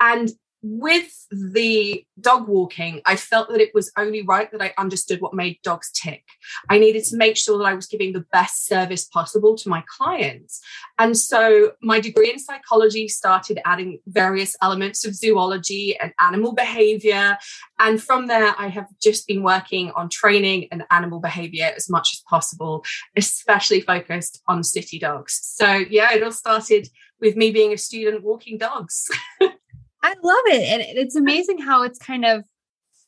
And 0.00 0.30
with 0.62 1.26
the 1.30 2.04
dog 2.20 2.48
walking, 2.48 3.00
I 3.04 3.16
felt 3.16 3.48
that 3.50 3.60
it 3.60 3.74
was 3.74 3.92
only 3.96 4.22
right 4.22 4.50
that 4.50 4.62
I 4.62 4.72
understood 4.78 5.20
what 5.20 5.34
made 5.34 5.58
dogs 5.62 5.90
tick. 5.92 6.24
I 6.68 6.78
needed 6.78 7.04
to 7.04 7.16
make 7.16 7.36
sure 7.36 7.58
that 7.58 7.64
I 7.64 7.74
was 7.74 7.86
giving 7.86 8.12
the 8.12 8.24
best 8.32 8.66
service 8.66 9.04
possible 9.04 9.56
to 9.56 9.68
my 9.68 9.84
clients. 9.86 10.60
And 10.98 11.16
so 11.16 11.72
my 11.82 12.00
degree 12.00 12.30
in 12.30 12.38
psychology 12.38 13.08
started 13.08 13.60
adding 13.64 14.00
various 14.06 14.56
elements 14.62 15.06
of 15.06 15.14
zoology 15.14 15.96
and 15.98 16.12
animal 16.20 16.52
behavior. 16.52 17.38
And 17.78 18.02
from 18.02 18.26
there, 18.26 18.54
I 18.58 18.68
have 18.68 18.88
just 19.02 19.26
been 19.26 19.42
working 19.42 19.90
on 19.92 20.08
training 20.08 20.68
and 20.72 20.84
animal 20.90 21.20
behavior 21.20 21.72
as 21.76 21.90
much 21.90 22.10
as 22.14 22.22
possible, 22.28 22.84
especially 23.16 23.82
focused 23.82 24.42
on 24.48 24.64
city 24.64 24.98
dogs. 24.98 25.38
So, 25.42 25.84
yeah, 25.90 26.12
it 26.12 26.22
all 26.22 26.32
started 26.32 26.88
with 27.20 27.36
me 27.36 27.50
being 27.50 27.72
a 27.72 27.78
student 27.78 28.22
walking 28.22 28.58
dogs. 28.58 29.08
I 30.06 30.14
love 30.22 30.44
it. 30.46 30.68
And 30.68 30.82
it's 30.82 31.16
amazing 31.16 31.58
how 31.58 31.82
it's 31.82 31.98
kind 31.98 32.24
of 32.24 32.44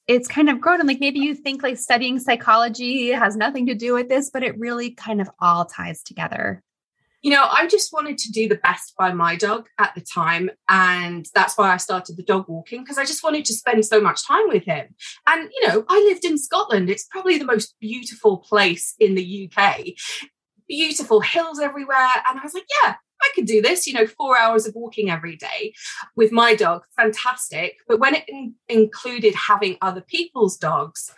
it's 0.09 0.26
kind 0.26 0.49
of 0.49 0.61
grown 0.61 0.81
and 0.81 0.88
like 0.88 0.99
maybe 0.99 1.21
you 1.21 1.33
think 1.33 1.62
like 1.62 1.78
studying 1.78 2.19
psychology 2.19 3.11
has 3.11 3.37
nothing 3.37 3.67
to 3.67 3.75
do 3.75 3.95
with 3.95 4.09
this 4.09 4.31
but 4.31 4.43
it 4.43 4.59
really 4.59 4.90
kind 4.90 5.21
of 5.21 5.31
all 5.40 5.64
ties 5.64 6.02
together. 6.02 6.61
You 7.23 7.33
know 7.33 7.45
i 7.49 7.69
just 7.69 7.93
wanted 7.93 8.19
to 8.19 8.33
do 8.33 8.49
the 8.49 8.57
best 8.57 8.95
by 8.97 9.12
my 9.12 9.37
dog 9.37 9.69
at 9.78 9.95
the 9.95 10.00
time 10.00 10.50
and 10.69 11.26
that's 11.35 11.57
why 11.57 11.73
i 11.73 11.76
started 11.76 12.17
the 12.17 12.23
dog 12.23 12.47
walking 12.49 12.83
because 12.83 12.97
i 12.97 13.05
just 13.05 13.25
wanted 13.25 13.45
to 13.47 13.55
spend 13.55 13.85
so 13.85 14.00
much 14.00 14.26
time 14.26 14.49
with 14.49 14.64
him. 14.64 14.88
And 15.28 15.50
you 15.52 15.69
know 15.69 15.85
i 15.88 15.99
lived 16.09 16.25
in 16.25 16.37
scotland. 16.37 16.90
It's 16.90 17.07
probably 17.11 17.38
the 17.38 17.45
most 17.45 17.76
beautiful 17.81 18.38
place 18.38 18.95
in 18.99 19.14
the 19.14 19.50
uk 19.57 19.85
beautiful 20.67 21.21
hills 21.21 21.61
everywhere 21.61 22.11
and 22.28 22.38
i 22.38 22.43
was 22.43 22.55
like 22.55 22.67
yeah 22.83 22.97
I 23.20 23.30
could 23.34 23.46
do 23.46 23.60
this, 23.60 23.87
you 23.87 23.94
know, 23.94 24.06
four 24.06 24.38
hours 24.38 24.66
of 24.66 24.75
walking 24.75 25.10
every 25.10 25.37
day 25.37 25.75
with 26.16 26.32
my 26.32 26.54
dog, 26.54 26.82
fantastic. 26.96 27.78
But 27.87 28.00
when 28.00 28.14
it 28.14 28.25
in- 28.28 28.54
included 28.68 29.34
having 29.34 29.76
other 29.82 30.00
people's 30.00 30.56
dogs, 30.56 31.12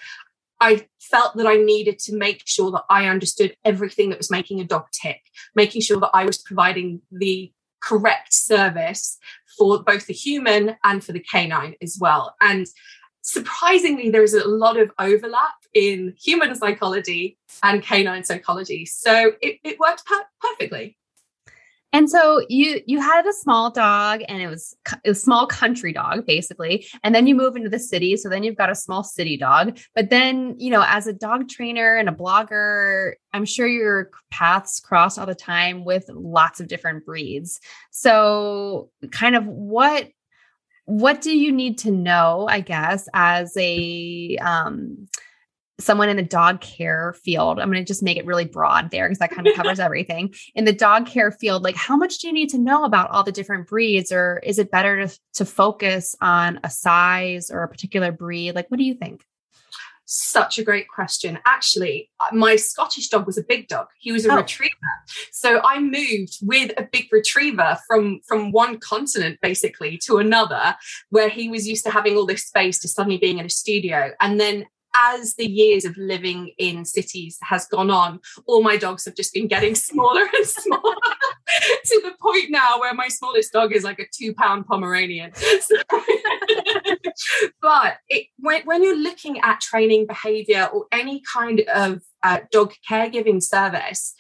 I 0.61 0.87
felt 1.01 1.37
that 1.37 1.47
I 1.47 1.57
needed 1.57 1.99
to 2.01 2.17
make 2.17 2.43
sure 2.45 2.71
that 2.73 2.85
I 2.91 3.07
understood 3.07 3.57
everything 3.65 4.11
that 4.11 4.19
was 4.19 4.31
making 4.31 4.61
a 4.61 4.65
dog 4.65 4.87
tick, 4.93 5.21
making 5.55 5.81
sure 5.81 5.99
that 6.01 6.11
I 6.13 6.25
was 6.25 6.39
providing 6.39 7.01
the 7.11 7.51
correct 7.81 8.35
service 8.35 9.19
for 9.59 9.83
both 9.83 10.07
the 10.07 10.15
human 10.15 10.77
and 10.85 11.03
for 11.03 11.13
the 11.13 11.21
canine 11.21 11.75
as 11.83 11.97
well. 11.99 12.35
And 12.41 12.67
surprisingly, 13.23 14.11
there's 14.11 14.35
a 14.35 14.47
lot 14.47 14.77
of 14.77 14.91
overlap 14.99 15.55
in 15.75 16.15
human 16.21 16.55
psychology 16.55 17.39
and 17.63 17.83
canine 17.83 18.25
psychology. 18.25 18.85
So 18.85 19.33
it, 19.41 19.59
it 19.65 19.79
worked 19.79 20.05
per- 20.05 20.27
perfectly. 20.41 20.99
And 21.93 22.09
so 22.09 22.45
you 22.49 22.81
you 22.87 23.01
had 23.01 23.27
a 23.27 23.33
small 23.33 23.71
dog 23.71 24.23
and 24.29 24.41
it 24.41 24.47
was 24.49 24.77
a 25.05 25.15
small 25.15 25.47
country 25.47 25.93
dog 25.93 26.27
basically. 26.27 26.87
And 27.03 27.15
then 27.15 27.27
you 27.27 27.35
move 27.35 27.57
into 27.57 27.69
the 27.69 27.79
city. 27.79 28.17
So 28.17 28.29
then 28.29 28.43
you've 28.43 28.57
got 28.57 28.71
a 28.71 28.75
small 28.75 29.03
city 29.03 29.37
dog. 29.37 29.79
But 29.95 30.11
then 30.11 30.55
you 30.59 30.71
know 30.71 30.85
as 30.87 31.07
a 31.07 31.13
dog 31.13 31.49
trainer 31.49 31.97
and 31.97 32.09
a 32.09 32.13
blogger 32.13 33.15
I'm 33.33 33.45
sure 33.45 33.67
your 33.67 34.11
paths 34.31 34.81
cross 34.81 35.19
all 35.19 35.27
the 35.27 35.35
time 35.35 35.85
with 35.85 36.05
lots 36.09 36.61
of 36.61 36.69
different 36.69 37.05
breeds. 37.05 37.61
So 37.91 38.91
kind 39.11 39.35
of 39.35 39.47
what 39.47 40.09
what 40.85 41.21
do 41.21 41.37
you 41.37 41.53
need 41.53 41.79
to 41.79 41.91
know 41.91 42.47
I 42.49 42.61
guess 42.61 43.09
as 43.15 43.57
a 43.57 44.37
um 44.39 45.09
someone 45.81 46.09
in 46.09 46.17
the 46.17 46.23
dog 46.23 46.61
care 46.61 47.15
field 47.25 47.59
i'm 47.59 47.71
going 47.71 47.83
to 47.83 47.89
just 47.89 48.03
make 48.03 48.17
it 48.17 48.27
really 48.27 48.45
broad 48.45 48.91
there 48.91 49.09
because 49.09 49.19
that 49.19 49.31
kind 49.31 49.47
of 49.47 49.55
covers 49.55 49.81
everything 49.81 50.33
in 50.55 50.65
the 50.65 50.73
dog 50.73 51.07
care 51.07 51.33
field 51.33 51.63
like 51.63 51.77
how 51.77 51.97
much 51.97 52.19
do 52.19 52.27
you 52.27 52.33
need 52.33 52.49
to 52.49 52.59
know 52.59 52.85
about 52.85 53.11
all 53.11 53.25
the 53.25 53.33
different 53.33 53.67
breeds 53.67 54.13
or 54.13 54.41
is 54.45 54.59
it 54.59 54.71
better 54.71 55.07
to, 55.07 55.19
to 55.35 55.45
focus 55.45 56.15
on 56.21 56.61
a 56.63 56.71
size 56.71 57.51
or 57.51 57.63
a 57.63 57.69
particular 57.69 58.13
breed 58.13 58.55
like 58.55 58.71
what 58.71 58.79
do 58.79 58.85
you 58.85 58.95
think 58.95 59.25
such 60.13 60.59
a 60.59 60.65
great 60.65 60.89
question. 60.89 61.39
Actually, 61.47 62.11
uh, 62.19 62.35
my 62.35 62.57
Scottish 62.57 63.09
dog 63.09 63.27
was 63.27 63.39
a 63.39 63.45
big 63.45 63.69
dog. 63.69 63.87
He 64.01 64.11
was 64.11 64.27
a 64.27 64.33
oh. 64.33 64.37
retriever. 64.39 64.75
So 65.31 65.61
I 65.65 65.79
moved 65.79 66.39
with 66.43 66.73
a 66.77 66.83
big 66.91 67.07
retriever 67.13 67.79
from 67.87 68.21
from 68.27 68.51
one 68.51 68.81
continent 68.81 69.39
basically 69.41 69.99
to 70.07 70.19
another 70.19 70.75
where 71.11 71.29
he 71.29 71.49
was 71.49 71.69
used 71.69 71.85
to 71.85 71.93
having 71.93 72.17
all 72.17 72.27
this 72.27 72.45
space 72.45 72.81
to 72.81 72.89
suddenly 72.89 73.19
being 73.19 73.39
in 73.39 73.47
a 73.47 73.51
studio. 73.51 74.11
And 74.21 74.41
then 74.41 74.67
as 74.95 75.35
the 75.37 75.47
years 75.47 75.85
of 75.85 75.97
living 75.97 76.53
in 76.59 76.85
cities 76.85 77.39
has 77.43 77.67
gone 77.67 77.91
on, 77.91 78.21
all 78.47 78.63
my 78.63 78.77
dogs 78.77 79.05
have 79.05 79.15
just 79.15 79.33
been 79.35 79.49
getting 79.49 79.75
smaller 79.91 80.23
and 80.23 80.47
smaller 80.47 80.81
to 81.85 82.01
the 82.03 82.13
point 82.21 82.51
now 82.51 82.79
where 82.79 82.95
my 82.95 83.09
smallest 83.09 83.53
dog 83.53 83.75
is 83.75 83.85
like 83.85 83.99
a 83.99 84.07
two 84.13 84.35
pound 84.35 84.67
Pomeranian. 84.67 85.33
But 87.61 87.99
it, 88.09 88.27
when, 88.39 88.63
when, 88.63 88.83
you're 88.83 88.97
looking 88.97 89.41
at 89.41 89.61
training 89.61 90.07
behavior 90.07 90.69
or 90.73 90.87
any 90.91 91.23
kind 91.33 91.61
of 91.73 92.01
uh, 92.23 92.41
dog 92.51 92.73
caregiving 92.89 93.43
service, 93.43 94.15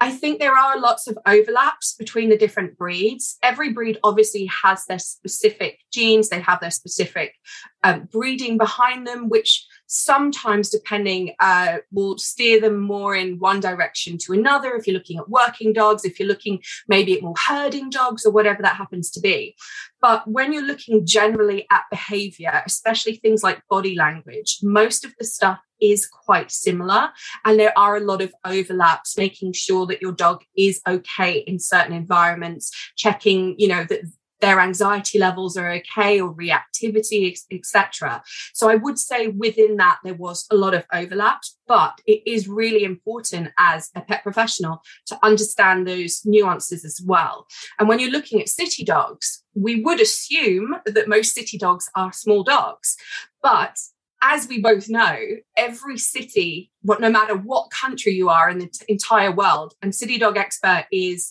I 0.00 0.10
think 0.10 0.38
there 0.38 0.56
are 0.56 0.78
lots 0.78 1.06
of 1.06 1.18
overlaps 1.26 1.94
between 1.94 2.28
the 2.28 2.36
different 2.36 2.76
breeds. 2.76 3.38
Every 3.42 3.72
breed 3.72 3.98
obviously 4.04 4.46
has 4.46 4.84
their 4.86 4.98
specific 4.98 5.78
genes, 5.92 6.28
they 6.28 6.40
have 6.40 6.60
their 6.60 6.70
specific 6.70 7.34
um, 7.82 8.08
breeding 8.12 8.58
behind 8.58 9.06
them, 9.06 9.28
which 9.28 9.66
sometimes 9.86 10.70
depending 10.70 11.34
uh, 11.40 11.78
will 11.92 12.18
steer 12.18 12.60
them 12.60 12.80
more 12.80 13.14
in 13.14 13.38
one 13.38 13.60
direction 13.60 14.18
to 14.18 14.32
another. 14.32 14.74
If 14.74 14.86
you're 14.86 14.94
looking 14.96 15.18
at 15.18 15.28
working 15.28 15.72
dogs 15.72 16.04
if 16.04 16.18
you're 16.18 16.28
looking 16.28 16.62
maybe 16.88 17.16
at 17.16 17.22
more 17.22 17.34
herding 17.46 17.90
dogs 17.90 18.24
or 18.24 18.32
whatever 18.32 18.62
that 18.62 18.76
happens 18.76 19.10
to 19.12 19.20
be. 19.20 19.56
But 20.00 20.28
when 20.28 20.52
you're 20.52 20.66
looking 20.66 21.06
generally 21.06 21.66
at 21.70 21.84
behavior 21.90 22.62
especially 22.66 23.16
things 23.16 23.42
like 23.42 23.62
body 23.68 23.94
language 23.94 24.58
most 24.62 25.04
of 25.04 25.14
the 25.18 25.24
stuff 25.24 25.60
is 25.80 26.06
quite 26.06 26.50
similar. 26.50 27.10
And 27.44 27.58
there 27.58 27.76
are 27.78 27.96
a 27.96 28.00
lot 28.00 28.22
of 28.22 28.32
overlaps 28.44 29.18
making 29.18 29.52
sure 29.52 29.86
that 29.86 30.00
your 30.00 30.12
dog 30.12 30.42
is 30.56 30.80
okay 30.86 31.38
in 31.38 31.58
certain 31.58 31.92
environments 31.92 32.70
checking 32.96 33.54
you 33.58 33.68
know 33.68 33.84
that 33.84 34.00
their 34.40 34.60
anxiety 34.60 35.18
levels 35.18 35.56
are 35.56 35.70
okay 35.70 36.20
or 36.20 36.34
reactivity, 36.34 37.34
etc. 37.50 38.22
So 38.52 38.68
I 38.68 38.74
would 38.74 38.98
say 38.98 39.28
within 39.28 39.76
that 39.76 39.98
there 40.04 40.14
was 40.14 40.46
a 40.50 40.54
lot 40.54 40.74
of 40.74 40.84
overlap, 40.92 41.40
but 41.66 42.00
it 42.06 42.22
is 42.26 42.48
really 42.48 42.84
important 42.84 43.50
as 43.58 43.90
a 43.94 44.00
pet 44.00 44.22
professional 44.22 44.82
to 45.06 45.18
understand 45.22 45.86
those 45.86 46.22
nuances 46.24 46.84
as 46.84 47.00
well. 47.04 47.46
And 47.78 47.88
when 47.88 47.98
you're 47.98 48.10
looking 48.10 48.40
at 48.40 48.48
city 48.48 48.84
dogs, 48.84 49.42
we 49.54 49.82
would 49.82 50.00
assume 50.00 50.76
that 50.84 51.08
most 51.08 51.34
city 51.34 51.56
dogs 51.56 51.88
are 51.94 52.12
small 52.12 52.42
dogs, 52.42 52.96
but 53.42 53.78
as 54.24 54.48
we 54.48 54.58
both 54.58 54.88
know, 54.88 55.16
every 55.54 55.98
city, 55.98 56.70
no 56.82 57.10
matter 57.10 57.36
what 57.36 57.70
country 57.70 58.14
you 58.14 58.30
are 58.30 58.48
in 58.48 58.58
the 58.58 58.68
t- 58.68 58.86
entire 58.88 59.30
world, 59.30 59.74
and 59.82 59.94
City 59.94 60.16
Dog 60.16 60.38
Expert 60.38 60.86
is 60.90 61.30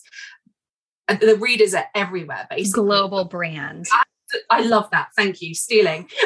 the 1.07 1.37
readers 1.39 1.73
are 1.73 1.85
everywhere 1.95 2.47
basically. 2.49 2.83
Global 2.83 3.25
brand. 3.25 3.85
I, 3.91 4.03
I 4.49 4.61
love 4.61 4.89
that. 4.91 5.09
Thank 5.15 5.41
you. 5.41 5.53
Stealing. 5.53 6.09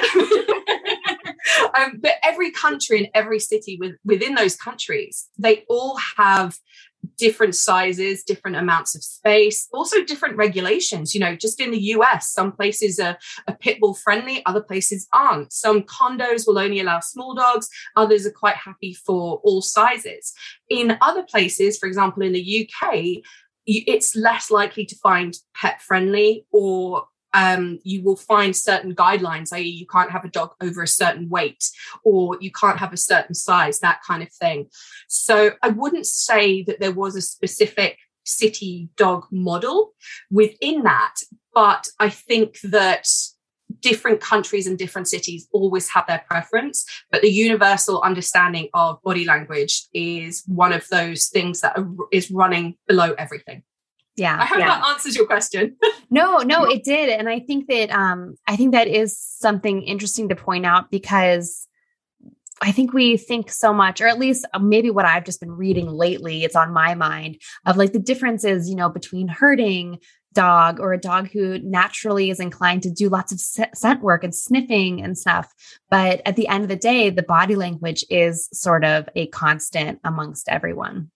Um, 1.78 2.00
but 2.02 2.14
every 2.24 2.52
country 2.52 2.98
and 2.98 3.08
every 3.14 3.40
city 3.40 3.78
with, 3.80 3.96
within 4.04 4.36
those 4.36 4.56
countries 4.56 5.30
they 5.38 5.66
all 5.70 5.98
have 6.18 6.58
different 7.18 7.56
sizes 7.56 8.24
different 8.24 8.58
amounts 8.58 8.96
of 8.96 9.04
space 9.04 9.68
also 9.72 10.04
different 10.04 10.36
regulations. 10.36 11.14
You 11.14 11.22
know 11.22 11.36
just 11.36 11.62
in 11.62 11.72
the 11.72 11.80
us 11.80 12.30
some 12.32 12.52
places 12.52 13.00
are, 13.00 13.18
are 13.48 13.56
pit 13.56 13.80
bull 13.80 13.94
friendly 13.94 14.46
other 14.46 14.62
places 14.62 15.08
aren't. 15.14 15.54
Some 15.54 15.84
condos 15.84 16.46
will 16.46 16.60
only 16.60 16.80
allow 16.80 17.00
small 17.00 17.34
dogs 17.34 17.70
others 17.96 18.26
are 18.26 18.32
quite 18.32 18.56
happy 18.56 18.94
for 18.94 19.40
all 19.44 19.62
sizes. 19.62 20.34
In 20.70 20.98
other 21.02 21.24
places 21.24 21.78
for 21.78 21.88
example 21.88 22.24
in 22.24 22.34
the 22.34 22.70
uk 22.84 22.96
it's 23.68 24.16
less 24.16 24.50
likely 24.50 24.86
to 24.86 24.96
find 24.96 25.36
pet 25.54 25.82
friendly 25.82 26.46
or 26.52 27.08
um, 27.34 27.80
you 27.84 28.02
will 28.02 28.16
find 28.16 28.56
certain 28.56 28.96
guidelines, 28.96 29.54
i.e., 29.54 29.62
you 29.62 29.86
can't 29.86 30.12
have 30.12 30.26
a 30.26 30.30
dog 30.30 30.54
over 30.62 30.82
a 30.82 30.88
certain 30.88 31.30
weight 31.30 31.70
or 32.04 32.38
you 32.40 32.52
can't 32.52 32.80
have 32.80 32.94
a 32.94 32.98
certain 32.98 33.36
size, 33.36 33.80
that 33.80 34.02
kind 34.08 34.24
of 34.24 34.32
thing. 34.32 34.68
So 35.08 35.52
I 35.62 35.70
wouldn't 35.70 36.08
say 36.08 36.64
that 36.64 36.80
there 36.80 36.94
was 36.94 37.16
a 37.16 37.22
specific 37.22 38.00
city 38.26 38.90
dog 38.96 39.26
model 39.32 39.94
within 40.32 40.84
that, 40.84 41.16
but 41.54 41.88
I 42.00 42.10
think 42.10 42.60
that 42.62 43.08
different 43.82 44.22
countries 44.22 44.68
and 44.68 44.78
different 44.78 45.08
cities 45.08 45.48
always 45.52 45.90
have 45.90 46.06
their 46.08 46.24
preference, 46.28 46.86
but 47.12 47.22
the 47.22 47.30
universal 47.30 48.02
understanding 48.02 48.70
of 48.74 49.02
body 49.04 49.26
language 49.26 49.88
is 49.94 50.44
one 50.48 50.74
of 50.74 50.88
those 50.90 51.28
things 51.28 51.62
that 51.62 51.78
are, 51.78 51.88
is 52.12 52.32
running 52.32 52.76
below 52.88 53.14
everything. 53.18 53.64
Yeah. 54.16 54.38
I 54.40 54.46
hope 54.46 54.60
yeah. 54.60 54.80
that 54.80 54.88
answers 54.88 55.16
your 55.16 55.28
question. 55.28 55.78
no, 56.10 56.40
no, 56.40 56.66
it 56.66 56.84
did. 56.84 57.10
And 57.10 57.30
I 57.30 57.40
think 57.40 57.68
that 57.68 57.92
um 57.92 58.36
I 58.48 58.56
think 58.56 58.72
that 58.72 58.88
is 58.88 59.18
something 59.18 59.84
interesting 59.84 60.30
to 60.30 60.36
point 60.36 60.66
out 60.66 60.90
because 60.90 61.68
I 62.62 62.72
think 62.72 62.94
we 62.94 63.18
think 63.18 63.52
so 63.52 63.72
much, 63.72 64.02
or 64.02 64.08
at 64.08 64.18
least 64.18 64.46
maybe 64.60 64.90
what 64.90 65.06
I've 65.06 65.26
just 65.26 65.40
been 65.40 65.52
reading 65.52 65.88
lately, 65.88 66.44
it's 66.44 66.56
on 66.56 66.74
my 66.74 66.96
mind 66.96 67.40
of 67.68 67.78
like 67.78 67.94
the 67.94 68.00
differences, 68.00 68.68
you 68.68 68.76
know, 68.76 68.90
between 68.90 69.28
herding 69.28 70.00
dog 70.38 70.80
or 70.80 70.94
a 70.94 71.00
dog 71.00 71.32
who 71.32 71.58
naturally 71.64 72.30
is 72.30 72.40
inclined 72.40 72.84
to 72.84 72.92
do 72.92 73.10
lots 73.10 73.32
of 73.32 73.40
scent 73.40 74.02
work 74.02 74.24
and 74.24 74.36
sniffing 74.36 75.02
and 75.04 75.18
stuff. 75.18 75.52
But 75.90 76.22
at 76.28 76.36
the 76.36 76.48
end 76.48 76.64
of 76.64 76.70
the 76.70 76.76
day, 76.76 77.10
the 77.10 77.24
body 77.24 77.56
language 77.56 78.06
is 78.12 78.48
sort 78.54 78.86
of 78.86 79.10
a 79.16 79.26
constant 79.28 80.00
amongst 80.04 80.48
everyone. 80.48 81.10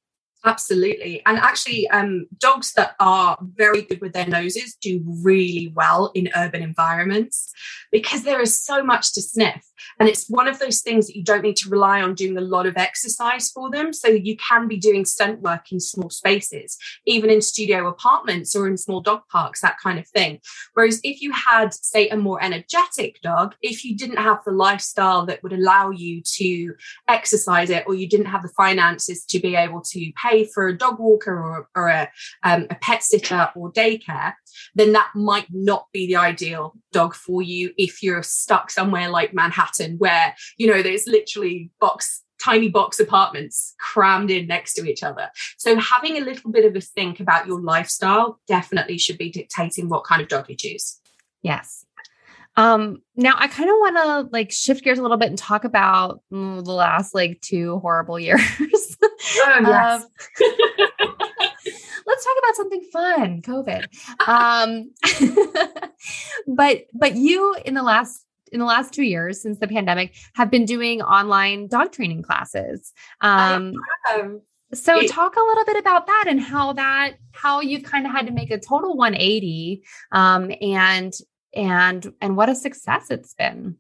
Absolutely. 0.44 1.22
And 1.28 1.38
actually, 1.38 1.88
um, 1.90 2.25
dogs 2.40 2.74
that 2.74 2.96
are 3.00 3.38
very 3.42 3.84
good 3.84 4.01
with 4.01 4.13
their 4.13 4.25
noses 4.25 4.74
do 4.74 5.04
really 5.06 5.72
well 5.75 6.12
in 6.16 6.30
urban 6.36 6.63
environments 6.63 7.54
because 7.92 8.24
there 8.24 8.42
is 8.42 8.60
so 8.60 8.84
much 8.84 9.13
to 9.13 9.22
sniff. 9.22 9.63
And 10.00 10.10
it's 10.10 10.28
one 10.28 10.48
of 10.48 10.60
those 10.60 10.82
things 10.82 11.08
that 11.08 11.16
you 11.16 11.24
don't 11.24 11.44
need 11.44 11.58
to 11.58 11.70
rely 11.70 12.02
on 12.02 12.16
doing 12.16 12.38
a 12.38 12.42
lot 12.42 12.66
of 12.66 12.78
exercise 12.78 13.50
for 13.50 13.70
them. 13.70 13.94
So 13.94 14.08
you 14.08 14.38
can 14.38 14.68
be 14.68 14.78
doing 14.78 15.06
scent 15.06 15.42
work 15.42 15.72
in 15.72 15.80
small 15.80 16.10
spaces, 16.10 16.78
even 17.06 17.30
in 17.30 17.42
studio 17.42 17.88
apartments 17.88 18.56
or 18.56 18.68
in 18.68 18.78
small 18.78 19.02
dog 19.02 19.22
parks, 19.32 19.62
that 19.62 19.78
kind 19.82 20.00
of 20.00 20.08
thing. 20.08 20.40
Whereas 20.74 21.00
if 21.04 21.22
you 21.22 21.32
had, 21.32 21.74
say, 21.74 22.10
a 22.10 22.18
more 22.18 22.42
energetic 22.44 23.22
dog, 23.22 23.56
if 23.62 23.84
you 23.86 23.96
didn't 23.96 24.18
have 24.18 24.40
the 24.46 24.52
lifestyle 24.52 25.26
that 25.26 25.42
would 25.44 25.54
allow 25.54 25.90
you 25.90 26.22
to 26.38 26.74
exercise 27.08 27.70
it, 27.70 27.84
or 27.88 27.96
you 27.96 28.08
didn't 28.08 28.28
have 28.28 28.42
the 28.42 28.50
finances 28.50 29.26
to 29.26 29.40
be 29.40 29.56
able 29.56 29.82
to 29.82 30.12
pay 30.22 30.46
for 30.46 30.68
a 30.68 30.78
dog 30.78 31.00
walker 31.00 31.34
or, 31.34 31.70
or 31.76 31.88
a, 31.88 32.10
um, 32.44 32.68
a 32.70 32.76
pet 32.76 33.04
sitter 33.04 33.50
or 33.56 33.72
daycare, 33.72 34.34
then 34.76 34.92
that 34.94 35.10
might 35.16 35.48
not 35.52 35.88
be 35.94 36.08
the 36.08 36.16
ideal 36.16 36.76
dog 36.92 37.16
for 37.16 37.42
you 37.42 37.72
if 37.78 38.04
you're 38.04 38.24
stuck 38.24 38.70
somewhere 38.70 39.10
like 39.10 39.34
Manhattan, 39.34 39.71
where, 39.98 40.36
you 40.58 40.68
know, 40.68 40.82
there's 40.82 41.08
literally 41.08 41.72
box 41.80 42.24
tiny 42.44 42.70
box 42.70 43.00
apartments 43.00 43.75
crammed 43.80 44.32
in 44.32 44.48
next 44.48 44.74
to 44.74 44.86
each 44.86 45.04
other. 45.04 45.30
So 45.58 45.80
having 45.80 46.18
a 46.18 46.22
little 46.22 46.51
bit 46.51 46.66
of 46.66 46.75
a 46.75 46.82
think 46.82 47.20
about 47.20 47.46
your 47.46 47.62
lifestyle 47.62 48.40
definitely 48.48 48.98
should 48.98 49.18
be 49.18 49.30
dictating 49.30 49.90
what 49.90 50.04
kind 50.04 50.22
of 50.22 50.28
dog 50.28 50.50
you 50.50 50.56
choose. 50.56 51.00
Yes. 51.44 51.86
Um, 52.58 53.01
now 53.16 53.34
I 53.38 53.48
kind 53.48 53.70
of 53.70 53.75
want 53.75 53.98
to 53.98 54.30
like 54.34 54.51
shift 54.51 54.84
gears 54.84 55.00
a 55.00 55.01
little 55.01 55.18
bit 55.18 55.30
and 55.30 55.38
talk 55.38 55.63
about 55.63 56.22
mm, 56.34 56.63
the 56.63 56.72
last 56.72 57.16
like 57.16 57.40
two 57.42 57.80
horrible 57.80 58.20
years. 58.20 58.42
oh, 58.60 59.60
yes. 59.62 60.04
Um, 60.04 60.10
let's 62.06 62.25
talk 62.25 62.36
about 62.40 62.56
something 62.56 62.84
fun, 62.92 63.42
COVID. 63.42 63.86
Um, 64.28 64.92
but 66.48 66.86
but 66.94 67.16
you 67.16 67.56
in 67.66 67.74
the 67.74 67.84
last 67.84 68.25
in 68.51 68.60
the 68.60 68.65
last 68.65 68.93
two 68.93 69.03
years 69.03 69.41
since 69.41 69.60
the 69.60 69.67
pandemic 69.67 70.15
have 70.36 70.51
been 70.51 70.65
doing 70.65 71.01
online 71.01 71.67
dog 71.67 71.91
training 71.91 72.22
classes. 72.22 72.91
Um, 73.22 73.74
so 74.74 75.00
it, 75.00 75.10
talk 75.10 75.36
a 75.36 75.39
little 75.41 75.65
bit 75.65 75.77
about 75.77 76.08
that 76.08 76.25
and 76.27 76.39
how 76.39 76.74
that 76.74 77.15
how 77.34 77.60
you've 77.60 77.84
kind 77.84 78.05
of 78.05 78.12
had 78.12 78.27
to 78.27 78.34
make 78.34 78.51
a 78.51 78.60
total 78.60 78.96
180 78.96 79.84
um, 80.12 80.51
and 80.62 81.13
and 81.53 82.13
and 82.22 82.38
what 82.38 82.50
a 82.50 82.55
success 82.55 83.10
it's 83.10 83.34
been. 83.34 83.77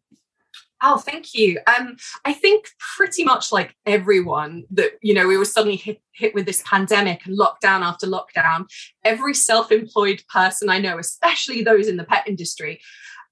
Oh, 0.83 0.97
thank 0.97 1.35
you. 1.35 1.59
Um, 1.67 1.95
I 2.25 2.33
think 2.33 2.69
pretty 2.97 3.23
much 3.23 3.51
like 3.51 3.75
everyone 3.85 4.63
that, 4.71 4.93
you 5.01 5.13
know, 5.13 5.27
we 5.27 5.37
were 5.37 5.45
suddenly 5.45 5.75
hit, 5.75 6.01
hit 6.11 6.33
with 6.33 6.47
this 6.47 6.63
pandemic 6.65 7.23
and 7.25 7.37
lockdown 7.37 7.81
after 7.81 8.07
lockdown, 8.07 8.65
every 9.05 9.35
self 9.35 9.71
employed 9.71 10.23
person 10.27 10.71
I 10.71 10.79
know, 10.79 10.97
especially 10.97 11.61
those 11.61 11.87
in 11.87 11.97
the 11.97 12.03
pet 12.03 12.27
industry, 12.27 12.81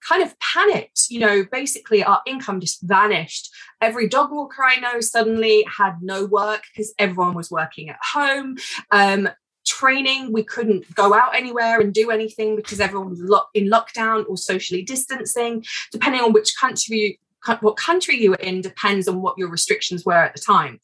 kind 0.08 0.24
of 0.24 0.38
panicked. 0.40 1.10
You 1.10 1.20
know, 1.20 1.46
basically 1.52 2.04
our 2.04 2.22
income 2.26 2.60
just 2.60 2.82
vanished. 2.82 3.52
Every 3.82 4.08
dog 4.08 4.32
walker 4.32 4.64
I 4.64 4.78
know 4.78 5.02
suddenly 5.02 5.66
had 5.78 5.98
no 6.02 6.26
work 6.26 6.64
because 6.72 6.94
everyone 7.00 7.34
was 7.34 7.52
working 7.52 7.90
at 7.90 8.00
home. 8.14 8.58
Um, 8.92 9.30
training 9.66 10.34
we 10.34 10.44
couldn't 10.44 10.96
go 10.96 11.14
out 11.14 11.36
anywhere 11.36 11.80
and 11.80 11.94
do 11.94 12.10
anything 12.10 12.56
because 12.56 12.80
everyone 12.80 13.10
was 13.10 13.20
locked 13.20 13.56
in 13.56 13.70
lockdown 13.70 14.26
or 14.28 14.36
socially 14.36 14.82
distancing 14.82 15.64
depending 15.92 16.22
on 16.22 16.34
which 16.34 16.56
country 16.60 17.20
what 17.62 17.78
country 17.78 18.18
you 18.18 18.32
were 18.32 18.38
in 18.38 18.62
depends 18.62 19.08
on 19.08 19.22
what 19.22 19.38
your 19.38 19.50
restrictions 19.50 20.06
were 20.06 20.14
at 20.14 20.34
the 20.34 20.42
time. 20.42 20.80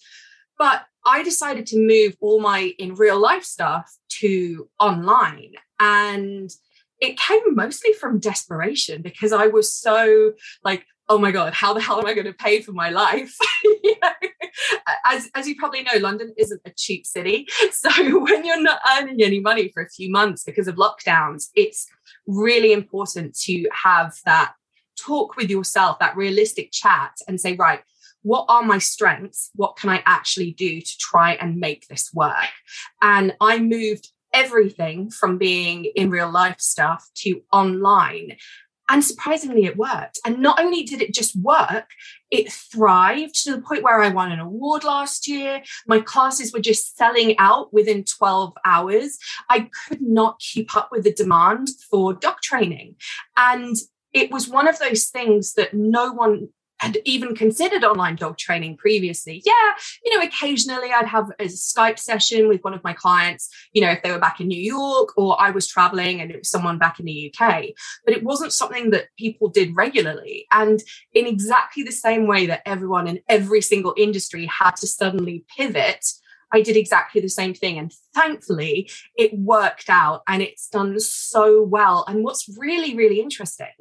But 0.57 0.85
I 1.05 1.23
decided 1.23 1.65
to 1.67 1.79
move 1.79 2.15
all 2.21 2.39
my 2.39 2.73
in 2.79 2.95
real 2.95 3.19
life 3.19 3.43
stuff 3.43 3.91
to 4.19 4.69
online. 4.79 5.53
And 5.79 6.49
it 7.01 7.17
came 7.17 7.55
mostly 7.55 7.93
from 7.93 8.19
desperation 8.19 9.01
because 9.01 9.33
I 9.33 9.47
was 9.47 9.73
so 9.73 10.33
like, 10.63 10.85
oh 11.07 11.19
my 11.19 11.31
God, 11.31 11.53
how 11.53 11.73
the 11.73 11.81
hell 11.81 11.99
am 11.99 12.05
I 12.05 12.13
going 12.13 12.25
to 12.25 12.33
pay 12.33 12.61
for 12.61 12.71
my 12.71 12.89
life? 12.89 13.35
as, 15.05 15.29
as 15.35 15.47
you 15.47 15.55
probably 15.55 15.83
know, 15.83 15.99
London 15.99 16.33
isn't 16.37 16.61
a 16.65 16.71
cheap 16.75 17.05
city. 17.05 17.47
So 17.71 18.19
when 18.19 18.45
you're 18.45 18.61
not 18.61 18.79
earning 18.97 19.21
any 19.21 19.39
money 19.39 19.69
for 19.73 19.83
a 19.83 19.89
few 19.89 20.09
months 20.09 20.43
because 20.43 20.67
of 20.67 20.75
lockdowns, 20.75 21.49
it's 21.55 21.87
really 22.25 22.73
important 22.73 23.37
to 23.41 23.67
have 23.71 24.15
that 24.25 24.53
talk 24.97 25.35
with 25.35 25.49
yourself, 25.49 25.99
that 25.99 26.15
realistic 26.15 26.71
chat, 26.71 27.11
and 27.27 27.39
say, 27.39 27.55
right, 27.55 27.81
what 28.23 28.45
are 28.49 28.63
my 28.63 28.79
strengths? 28.79 29.51
What 29.53 29.77
can 29.77 29.89
I 29.91 30.01
actually 30.05 30.51
do 30.51 30.81
to 30.81 30.97
try 30.97 31.33
and 31.33 31.57
make 31.57 31.87
this 31.87 32.11
work? 32.13 32.33
And 33.01 33.35
I 33.39 33.59
moved 33.59 34.11
everything 34.35 35.09
from 35.09 35.37
being 35.37 35.85
in 35.95 36.09
real 36.09 36.29
life 36.29 36.59
stuff 36.59 37.09
to 37.15 37.41
online. 37.51 38.35
And 38.87 39.03
surprisingly, 39.03 39.65
it 39.65 39.77
worked. 39.77 40.19
And 40.25 40.39
not 40.39 40.59
only 40.59 40.83
did 40.83 41.01
it 41.01 41.13
just 41.13 41.35
work, 41.35 41.89
it 42.29 42.51
thrived 42.51 43.33
to 43.43 43.55
the 43.55 43.61
point 43.61 43.81
where 43.81 43.99
I 43.99 44.09
won 44.09 44.31
an 44.31 44.39
award 44.39 44.83
last 44.83 45.27
year. 45.27 45.63
My 45.87 45.99
classes 45.99 46.53
were 46.53 46.59
just 46.59 46.95
selling 46.95 47.35
out 47.39 47.73
within 47.73 48.03
12 48.03 48.53
hours. 48.63 49.17
I 49.49 49.69
could 49.87 50.01
not 50.01 50.39
keep 50.39 50.75
up 50.77 50.89
with 50.91 51.03
the 51.03 51.13
demand 51.13 51.69
for 51.89 52.13
dog 52.13 52.41
training. 52.43 52.97
And 53.35 53.75
it 54.13 54.31
was 54.31 54.47
one 54.47 54.67
of 54.67 54.77
those 54.77 55.07
things 55.07 55.53
that 55.53 55.73
no 55.73 56.11
one 56.11 56.49
had 56.79 56.97
even 57.05 57.35
considered 57.35 57.83
online 57.83 58.15
dog 58.15 58.37
training 58.37 58.77
previously. 58.77 59.41
Yeah, 59.45 59.73
you 60.03 60.15
know, 60.15 60.23
occasionally 60.23 60.91
I'd 60.91 61.07
have 61.07 61.31
a 61.39 61.45
Skype 61.45 61.99
session 61.99 62.47
with 62.47 62.63
one 62.63 62.73
of 62.73 62.83
my 62.83 62.93
clients, 62.93 63.49
you 63.73 63.81
know, 63.81 63.91
if 63.91 64.03
they 64.03 64.11
were 64.11 64.19
back 64.19 64.39
in 64.41 64.47
New 64.47 64.61
York 64.61 65.17
or 65.17 65.39
I 65.41 65.51
was 65.51 65.67
traveling 65.67 66.21
and 66.21 66.31
it 66.31 66.39
was 66.39 66.49
someone 66.49 66.77
back 66.77 66.99
in 66.99 67.05
the 67.05 67.33
UK, 67.33 67.65
but 68.05 68.13
it 68.13 68.23
wasn't 68.23 68.53
something 68.53 68.89
that 68.91 69.07
people 69.17 69.47
did 69.47 69.75
regularly. 69.75 70.45
And 70.51 70.81
in 71.13 71.25
exactly 71.27 71.83
the 71.83 71.91
same 71.91 72.27
way 72.27 72.45
that 72.47 72.61
everyone 72.65 73.07
in 73.07 73.19
every 73.29 73.61
single 73.61 73.93
industry 73.97 74.45
had 74.45 74.75
to 74.77 74.87
suddenly 74.87 75.45
pivot. 75.57 76.05
I 76.51 76.61
did 76.61 76.77
exactly 76.77 77.21
the 77.21 77.29
same 77.29 77.53
thing. 77.53 77.77
And 77.77 77.91
thankfully, 78.13 78.89
it 79.17 79.37
worked 79.37 79.89
out 79.89 80.21
and 80.27 80.41
it's 80.41 80.69
done 80.69 80.99
so 80.99 81.63
well. 81.63 82.05
And 82.07 82.23
what's 82.23 82.47
really, 82.57 82.95
really 82.95 83.19
interesting 83.19 83.73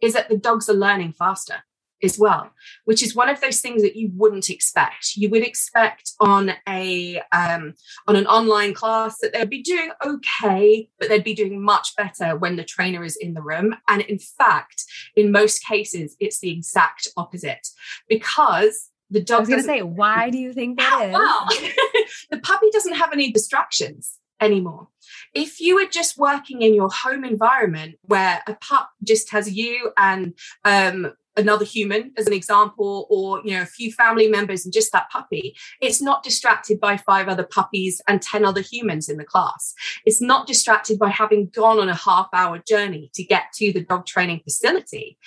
is 0.00 0.12
that 0.12 0.28
the 0.28 0.36
dogs 0.36 0.68
are 0.68 0.74
learning 0.74 1.14
faster 1.14 1.64
as 2.04 2.18
well, 2.18 2.50
which 2.84 3.02
is 3.02 3.14
one 3.14 3.28
of 3.28 3.40
those 3.40 3.60
things 3.60 3.82
that 3.82 3.96
you 3.96 4.10
wouldn't 4.14 4.50
expect. 4.50 5.16
You 5.16 5.30
would 5.30 5.42
expect 5.42 6.12
on 6.20 6.52
a 6.68 7.20
um, 7.32 7.74
on 8.06 8.16
an 8.16 8.26
online 8.26 8.74
class 8.74 9.18
that 9.20 9.32
they'd 9.32 9.50
be 9.50 9.62
doing 9.62 9.90
okay, 10.04 10.88
but 10.98 11.08
they'd 11.08 11.24
be 11.24 11.34
doing 11.34 11.62
much 11.62 11.96
better 11.96 12.36
when 12.36 12.56
the 12.56 12.64
trainer 12.64 13.04
is 13.04 13.16
in 13.16 13.34
the 13.34 13.42
room. 13.42 13.74
And 13.88 14.02
in 14.02 14.18
fact, 14.18 14.84
in 15.16 15.32
most 15.32 15.64
cases, 15.64 16.16
it's 16.20 16.40
the 16.40 16.50
exact 16.50 17.08
opposite 17.16 17.68
because 18.08 18.90
the 19.10 19.22
dog. 19.22 19.36
I 19.36 19.40
was 19.40 19.48
going 19.48 19.60
to 19.60 19.66
say, 19.66 19.82
why 19.82 20.30
do 20.30 20.38
you 20.38 20.52
think 20.52 20.78
that 20.78 21.06
is? 21.06 21.12
Well, 21.12 21.48
the 22.30 22.38
puppy 22.38 22.70
doesn't 22.70 22.94
have 22.94 23.12
any 23.12 23.32
distractions 23.32 24.18
anymore. 24.40 24.88
If 25.32 25.60
you 25.60 25.76
were 25.76 25.86
just 25.86 26.18
working 26.18 26.62
in 26.62 26.74
your 26.74 26.90
home 26.90 27.24
environment 27.24 27.96
where 28.02 28.42
a 28.46 28.54
pup 28.54 28.90
just 29.02 29.30
has 29.30 29.50
you 29.50 29.92
and 29.96 30.34
um, 30.64 31.12
another 31.36 31.64
human 31.64 32.12
as 32.16 32.26
an 32.26 32.32
example 32.32 33.06
or 33.10 33.40
you 33.44 33.52
know 33.52 33.62
a 33.62 33.66
few 33.66 33.92
family 33.92 34.28
members 34.28 34.64
and 34.64 34.72
just 34.72 34.92
that 34.92 35.10
puppy 35.10 35.56
it's 35.80 36.00
not 36.00 36.22
distracted 36.22 36.80
by 36.80 36.96
five 36.96 37.28
other 37.28 37.44
puppies 37.44 38.00
and 38.08 38.22
10 38.22 38.44
other 38.44 38.60
humans 38.60 39.08
in 39.08 39.16
the 39.16 39.24
class. 39.24 39.74
It's 40.04 40.20
not 40.20 40.46
distracted 40.46 40.98
by 40.98 41.10
having 41.10 41.48
gone 41.48 41.78
on 41.78 41.88
a 41.88 41.94
half 41.94 42.28
hour 42.32 42.62
journey 42.66 43.10
to 43.14 43.24
get 43.24 43.52
to 43.54 43.72
the 43.72 43.84
dog 43.84 44.06
training 44.06 44.40
facility. 44.44 45.18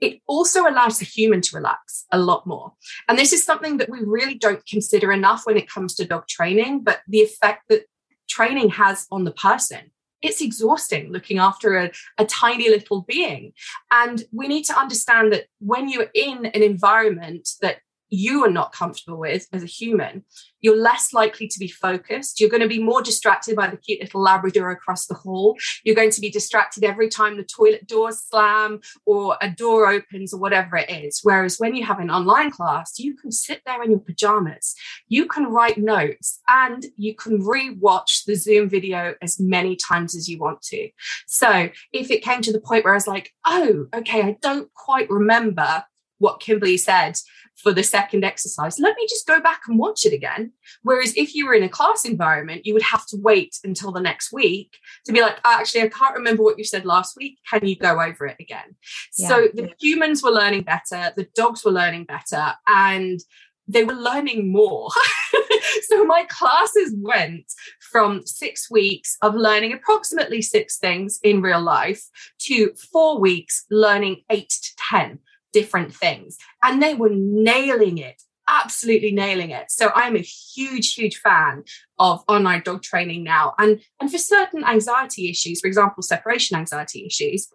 It 0.00 0.20
also 0.26 0.68
allows 0.68 0.98
the 0.98 1.04
human 1.04 1.40
to 1.42 1.56
relax 1.56 2.04
a 2.12 2.18
lot 2.18 2.46
more. 2.46 2.72
And 3.08 3.18
this 3.18 3.32
is 3.32 3.44
something 3.44 3.78
that 3.78 3.90
we 3.90 4.00
really 4.00 4.34
don't 4.34 4.64
consider 4.66 5.12
enough 5.12 5.42
when 5.44 5.56
it 5.56 5.68
comes 5.68 5.94
to 5.94 6.04
dog 6.06 6.26
training 6.28 6.82
but 6.82 7.00
the 7.08 7.20
effect 7.20 7.64
that 7.68 7.86
training 8.28 8.70
has 8.70 9.06
on 9.10 9.24
the 9.24 9.32
person 9.32 9.90
it's 10.26 10.40
exhausting 10.40 11.12
looking 11.12 11.38
after 11.38 11.76
a, 11.76 11.90
a 12.18 12.24
tiny 12.24 12.68
little 12.68 13.02
being. 13.02 13.52
And 13.90 14.24
we 14.32 14.48
need 14.48 14.64
to 14.64 14.78
understand 14.78 15.32
that 15.32 15.46
when 15.60 15.88
you're 15.88 16.10
in 16.14 16.46
an 16.46 16.62
environment 16.62 17.48
that 17.62 17.78
you 18.08 18.44
are 18.44 18.50
not 18.50 18.72
comfortable 18.72 19.18
with 19.18 19.46
as 19.52 19.62
a 19.62 19.66
human, 19.66 20.24
you're 20.60 20.76
less 20.76 21.12
likely 21.12 21.46
to 21.48 21.58
be 21.58 21.68
focused. 21.68 22.40
You're 22.40 22.50
going 22.50 22.62
to 22.62 22.68
be 22.68 22.82
more 22.82 23.02
distracted 23.02 23.56
by 23.56 23.68
the 23.68 23.76
cute 23.76 24.00
little 24.00 24.22
Labrador 24.22 24.70
across 24.70 25.06
the 25.06 25.14
hall. 25.14 25.56
You're 25.84 25.94
going 25.94 26.10
to 26.10 26.20
be 26.20 26.30
distracted 26.30 26.84
every 26.84 27.08
time 27.08 27.36
the 27.36 27.44
toilet 27.44 27.86
doors 27.86 28.18
slam 28.18 28.80
or 29.04 29.36
a 29.40 29.50
door 29.50 29.88
opens 29.88 30.32
or 30.32 30.40
whatever 30.40 30.76
it 30.76 30.90
is. 30.90 31.20
Whereas 31.22 31.58
when 31.58 31.74
you 31.74 31.84
have 31.84 32.00
an 32.00 32.10
online 32.10 32.50
class, 32.50 32.98
you 32.98 33.14
can 33.14 33.30
sit 33.30 33.62
there 33.64 33.82
in 33.82 33.90
your 33.90 34.00
pajamas, 34.00 34.74
you 35.08 35.26
can 35.26 35.46
write 35.46 35.78
notes, 35.78 36.40
and 36.48 36.86
you 36.96 37.14
can 37.14 37.44
re-watch 37.44 38.24
the 38.24 38.34
Zoom 38.34 38.68
video 38.68 39.14
as 39.22 39.38
many 39.38 39.76
times 39.76 40.16
as 40.16 40.28
you 40.28 40.38
want 40.38 40.62
to. 40.62 40.88
So 41.26 41.70
if 41.92 42.10
it 42.10 42.22
came 42.22 42.42
to 42.42 42.52
the 42.52 42.60
point 42.60 42.84
where 42.84 42.94
I 42.94 42.96
was 42.96 43.06
like, 43.06 43.32
oh, 43.46 43.86
okay, 43.94 44.22
I 44.22 44.36
don't 44.40 44.72
quite 44.74 45.08
remember 45.10 45.84
what 46.18 46.40
Kimberly 46.40 46.76
said 46.76 47.16
for 47.56 47.72
the 47.72 47.82
second 47.82 48.24
exercise, 48.24 48.78
let 48.78 48.96
me 48.96 49.06
just 49.08 49.26
go 49.26 49.40
back 49.40 49.62
and 49.66 49.78
watch 49.78 50.04
it 50.04 50.12
again. 50.12 50.52
Whereas 50.82 51.14
if 51.16 51.34
you 51.34 51.46
were 51.46 51.54
in 51.54 51.62
a 51.62 51.68
class 51.68 52.04
environment, 52.04 52.66
you 52.66 52.74
would 52.74 52.82
have 52.82 53.06
to 53.06 53.16
wait 53.16 53.58
until 53.64 53.92
the 53.92 54.00
next 54.00 54.32
week 54.32 54.76
to 55.06 55.12
be 55.12 55.22
like, 55.22 55.38
actually, 55.44 55.82
I 55.82 55.88
can't 55.88 56.14
remember 56.14 56.42
what 56.42 56.58
you 56.58 56.64
said 56.64 56.84
last 56.84 57.16
week. 57.16 57.38
Can 57.48 57.66
you 57.66 57.76
go 57.76 58.00
over 58.00 58.26
it 58.26 58.36
again? 58.38 58.76
Yeah. 59.16 59.28
So 59.28 59.48
the 59.54 59.70
humans 59.80 60.22
were 60.22 60.30
learning 60.30 60.62
better, 60.62 61.12
the 61.16 61.28
dogs 61.34 61.64
were 61.64 61.72
learning 61.72 62.04
better, 62.04 62.54
and 62.66 63.20
they 63.68 63.84
were 63.84 63.94
learning 63.94 64.52
more. 64.52 64.90
so 65.88 66.04
my 66.04 66.24
classes 66.28 66.94
went 66.96 67.52
from 67.90 68.24
six 68.26 68.70
weeks 68.70 69.16
of 69.22 69.34
learning 69.34 69.72
approximately 69.72 70.42
six 70.42 70.78
things 70.78 71.18
in 71.22 71.40
real 71.40 71.60
life 71.60 72.02
to 72.38 72.72
four 72.92 73.18
weeks 73.18 73.64
learning 73.70 74.22
eight 74.30 74.50
to 74.50 74.70
10 74.90 75.18
different 75.56 75.94
things. 75.94 76.36
And 76.62 76.82
they 76.82 76.92
were 76.92 77.08
nailing 77.10 77.96
it, 77.96 78.22
absolutely 78.46 79.10
nailing 79.10 79.52
it. 79.52 79.70
So 79.70 79.90
I'm 79.94 80.14
a 80.14 80.20
huge, 80.20 80.92
huge 80.92 81.16
fan 81.16 81.64
of 81.98 82.22
online 82.28 82.60
dog 82.62 82.82
training 82.82 83.24
now. 83.24 83.54
And, 83.58 83.80
and 83.98 84.12
for 84.12 84.18
certain 84.18 84.64
anxiety 84.64 85.30
issues, 85.30 85.62
for 85.62 85.66
example, 85.66 86.02
separation 86.02 86.58
anxiety 86.58 87.06
issues, 87.06 87.48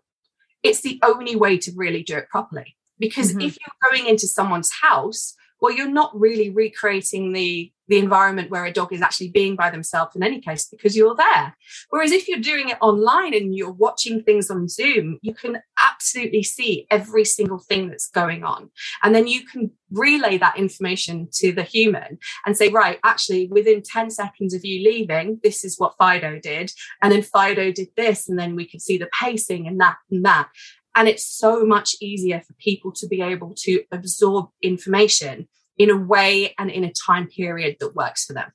it's 0.64 0.82
the 0.82 1.00
only 1.04 1.36
way 1.36 1.60
to 1.60 1.72
really 1.76 2.02
do 2.02 2.18
it 2.18 2.30
properly. 2.30 2.76
Because 2.98 3.30
mm-hmm. 3.30 3.42
if 3.42 3.58
you're 3.60 3.92
going 3.92 4.08
into 4.08 4.28
someone's 4.28 4.72
house 4.72 5.36
well 5.62 5.72
you're 5.72 5.88
not 5.88 6.20
really 6.20 6.50
recreating 6.50 7.32
the 7.32 7.72
the 7.92 8.00
environment 8.00 8.50
where 8.50 8.64
a 8.64 8.72
dog 8.72 8.94
is 8.94 9.02
actually 9.02 9.28
being 9.28 9.58
by 9.58 9.70
themselves 9.70 10.16
in 10.16 10.24
any 10.24 10.40
case 10.40 10.66
because 10.66 10.96
you're 10.96 11.14
there. 11.14 11.58
Whereas 11.90 12.14
if 12.14 12.26
you're 12.30 12.40
doing 12.40 12.70
it 12.70 12.78
online 12.80 13.34
and 13.34 13.54
you're 13.54 13.70
watching 13.70 14.24
things 14.24 14.50
on 14.50 14.70
zoom 14.70 15.20
you 15.22 15.34
can 15.34 15.62
absolutely 15.78 16.42
see 16.42 16.88
every 16.90 17.26
single 17.26 17.60
thing 17.60 17.90
that's 17.90 18.08
going 18.08 18.46
on. 18.46 18.70
And 19.04 19.14
then 19.14 19.28
you 19.28 19.46
can 19.46 19.72
relay 19.92 20.38
that 20.38 20.58
information 20.58 21.28
to 21.34 21.52
the 21.52 21.64
human 21.64 22.18
and 22.46 22.56
say 22.56 22.70
right 22.70 22.98
actually 23.04 23.48
within 23.48 23.84
10 23.84 24.10
seconds 24.10 24.54
of 24.54 24.64
you 24.64 24.90
leaving 24.90 25.42
this 25.44 25.66
is 25.66 25.78
what 25.78 25.98
fido 25.98 26.40
did. 26.40 26.72
And 27.02 27.12
then 27.12 27.24
fido 27.24 27.74
did 27.74 27.90
this 27.98 28.30
and 28.30 28.40
then 28.40 28.56
we 28.56 28.66
could 28.66 28.82
see 28.82 28.98
the 28.98 29.10
pacing 29.20 29.68
and 29.68 29.82
that 29.82 29.98
and 30.10 30.24
that. 30.24 30.48
And 30.96 31.10
it's 31.10 31.26
so 31.26 31.66
much 31.66 31.96
easier 32.00 32.40
for 32.40 32.54
people 32.54 32.94
to 32.94 33.08
be 33.08 33.22
able 33.22 33.54
to 33.66 33.84
absorb 33.92 34.48
information 34.62 35.50
in 35.78 35.90
a 35.90 35.98
way 35.98 36.54
and 36.58 36.70
in 36.70 36.84
a 36.84 36.94
time 36.94 37.28
period 37.28 37.78
that 37.80 37.96
works 37.96 38.26
for 38.26 38.34
them. 38.34 38.52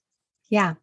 Yeah. 0.50 0.74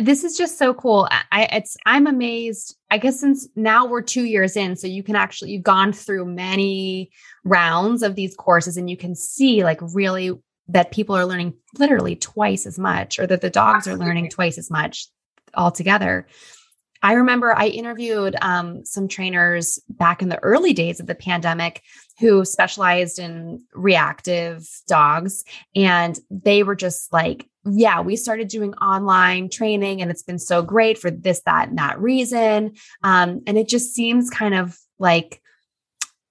This 0.00 0.24
is 0.24 0.36
just 0.36 0.58
so 0.58 0.74
cool. 0.74 1.08
I 1.10 1.48
it's 1.52 1.76
I'm 1.86 2.06
amazed. 2.06 2.76
I 2.90 2.98
guess 2.98 3.20
since 3.20 3.48
now 3.56 3.86
we're 3.86 4.02
2 4.02 4.24
years 4.24 4.56
in 4.56 4.76
so 4.76 4.86
you 4.86 5.02
can 5.02 5.16
actually 5.16 5.52
you've 5.52 5.62
gone 5.62 5.92
through 5.92 6.26
many 6.26 7.10
rounds 7.44 8.02
of 8.02 8.16
these 8.16 8.34
courses 8.34 8.76
and 8.76 8.90
you 8.90 8.96
can 8.96 9.14
see 9.14 9.64
like 9.64 9.80
really 9.94 10.32
that 10.68 10.90
people 10.90 11.14
are 11.16 11.24
learning 11.24 11.54
literally 11.78 12.16
twice 12.16 12.66
as 12.66 12.78
much 12.78 13.18
or 13.18 13.26
that 13.26 13.40
the 13.40 13.50
dogs 13.50 13.86
Absolutely. 13.86 14.04
are 14.04 14.08
learning 14.08 14.30
twice 14.30 14.58
as 14.58 14.70
much 14.70 15.08
altogether. 15.54 16.26
I 17.02 17.12
remember 17.12 17.54
I 17.54 17.68
interviewed 17.68 18.36
um, 18.40 18.84
some 18.84 19.06
trainers 19.06 19.78
back 19.88 20.22
in 20.22 20.28
the 20.28 20.42
early 20.42 20.72
days 20.72 20.98
of 20.98 21.06
the 21.06 21.14
pandemic 21.14 21.82
who 22.18 22.44
specialized 22.44 23.18
in 23.18 23.62
reactive 23.74 24.66
dogs. 24.88 25.44
And 25.74 26.18
they 26.30 26.62
were 26.62 26.76
just 26.76 27.12
like, 27.12 27.48
yeah, 27.64 28.00
we 28.00 28.16
started 28.16 28.48
doing 28.48 28.74
online 28.74 29.50
training 29.50 30.00
and 30.00 30.10
it's 30.10 30.22
been 30.22 30.38
so 30.38 30.62
great 30.62 30.98
for 30.98 31.10
this, 31.10 31.42
that, 31.46 31.68
and 31.68 31.78
that 31.78 32.00
reason. 32.00 32.74
Um, 33.02 33.42
and 33.46 33.58
it 33.58 33.68
just 33.68 33.94
seems 33.94 34.30
kind 34.30 34.54
of 34.54 34.78
like 34.98 35.42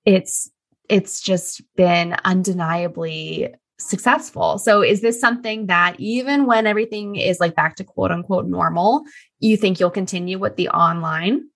it's 0.05 0.49
it's 0.87 1.19
just 1.19 1.61
been 1.75 2.15
undeniably 2.25 3.53
successful. 3.79 4.57
So 4.57 4.81
is 4.81 5.01
this 5.01 5.19
something 5.19 5.67
that 5.67 5.99
even 5.99 6.45
when 6.45 6.67
everything 6.67 7.15
is 7.15 7.39
like 7.39 7.55
back 7.55 7.75
to 7.77 7.83
quote 7.83 8.11
unquote 8.11 8.47
normal, 8.47 9.03
you 9.39 9.57
think 9.57 9.79
you'll 9.79 9.89
continue 9.89 10.39
with 10.39 10.55
the 10.55 10.69
online? 10.69 11.49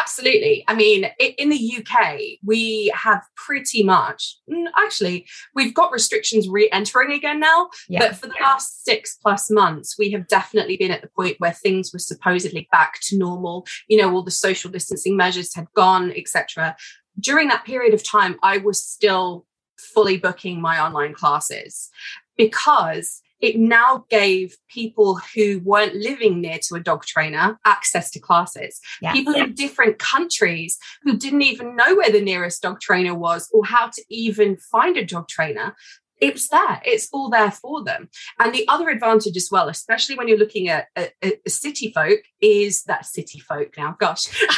Absolutely. 0.00 0.64
I 0.66 0.74
mean, 0.74 1.06
in 1.18 1.50
the 1.50 1.76
UK, 1.78 2.38
we 2.42 2.90
have 2.94 3.22
pretty 3.36 3.82
much, 3.82 4.38
actually, 4.76 5.26
we've 5.54 5.74
got 5.74 5.92
restrictions 5.92 6.48
re 6.48 6.70
entering 6.72 7.12
again 7.12 7.38
now. 7.38 7.68
Yeah. 7.88 8.00
But 8.00 8.16
for 8.16 8.26
the 8.28 8.34
last 8.40 8.84
six 8.84 9.18
plus 9.20 9.50
months, 9.50 9.96
we 9.98 10.10
have 10.12 10.26
definitely 10.26 10.76
been 10.76 10.90
at 10.90 11.02
the 11.02 11.08
point 11.08 11.36
where 11.38 11.52
things 11.52 11.92
were 11.92 11.98
supposedly 11.98 12.66
back 12.72 12.94
to 13.02 13.18
normal. 13.18 13.66
You 13.88 13.98
know, 13.98 14.12
all 14.12 14.22
the 14.22 14.30
social 14.30 14.70
distancing 14.70 15.16
measures 15.16 15.54
had 15.54 15.66
gone, 15.76 16.12
etc. 16.16 16.76
During 17.18 17.48
that 17.48 17.64
period 17.64 17.92
of 17.92 18.02
time, 18.02 18.38
I 18.42 18.58
was 18.58 18.82
still 18.82 19.46
fully 19.78 20.16
booking 20.16 20.60
my 20.60 20.82
online 20.82 21.14
classes 21.14 21.90
because 22.36 23.20
it 23.40 23.58
now 23.58 24.04
gave 24.10 24.56
people 24.68 25.20
who 25.34 25.60
weren't 25.64 25.94
living 25.94 26.40
near 26.40 26.58
to 26.68 26.74
a 26.74 26.80
dog 26.80 27.04
trainer 27.04 27.58
access 27.64 28.10
to 28.12 28.20
classes. 28.20 28.80
Yes. 29.00 29.14
People 29.14 29.34
in 29.34 29.54
different 29.54 29.98
countries 29.98 30.78
who 31.02 31.16
didn't 31.16 31.42
even 31.42 31.76
know 31.76 31.96
where 31.96 32.10
the 32.10 32.20
nearest 32.20 32.62
dog 32.62 32.80
trainer 32.80 33.14
was 33.14 33.48
or 33.52 33.64
how 33.64 33.88
to 33.88 34.04
even 34.08 34.56
find 34.56 34.96
a 34.96 35.04
dog 35.04 35.28
trainer. 35.28 35.74
It's 36.20 36.48
there, 36.48 36.82
it's 36.84 37.08
all 37.12 37.30
there 37.30 37.50
for 37.50 37.82
them. 37.82 38.10
And 38.38 38.54
the 38.54 38.68
other 38.68 38.90
advantage 38.90 39.38
as 39.38 39.48
well, 39.50 39.70
especially 39.70 40.16
when 40.16 40.28
you're 40.28 40.36
looking 40.36 40.68
at, 40.68 40.88
at, 40.94 41.12
at 41.22 41.50
city 41.50 41.92
folk, 41.94 42.20
is 42.42 42.84
that 42.84 43.06
city 43.06 43.40
folk 43.40 43.72
now. 43.78 43.96
Gosh, 43.98 44.26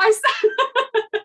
I, 0.00 0.12
sound, 0.12 0.54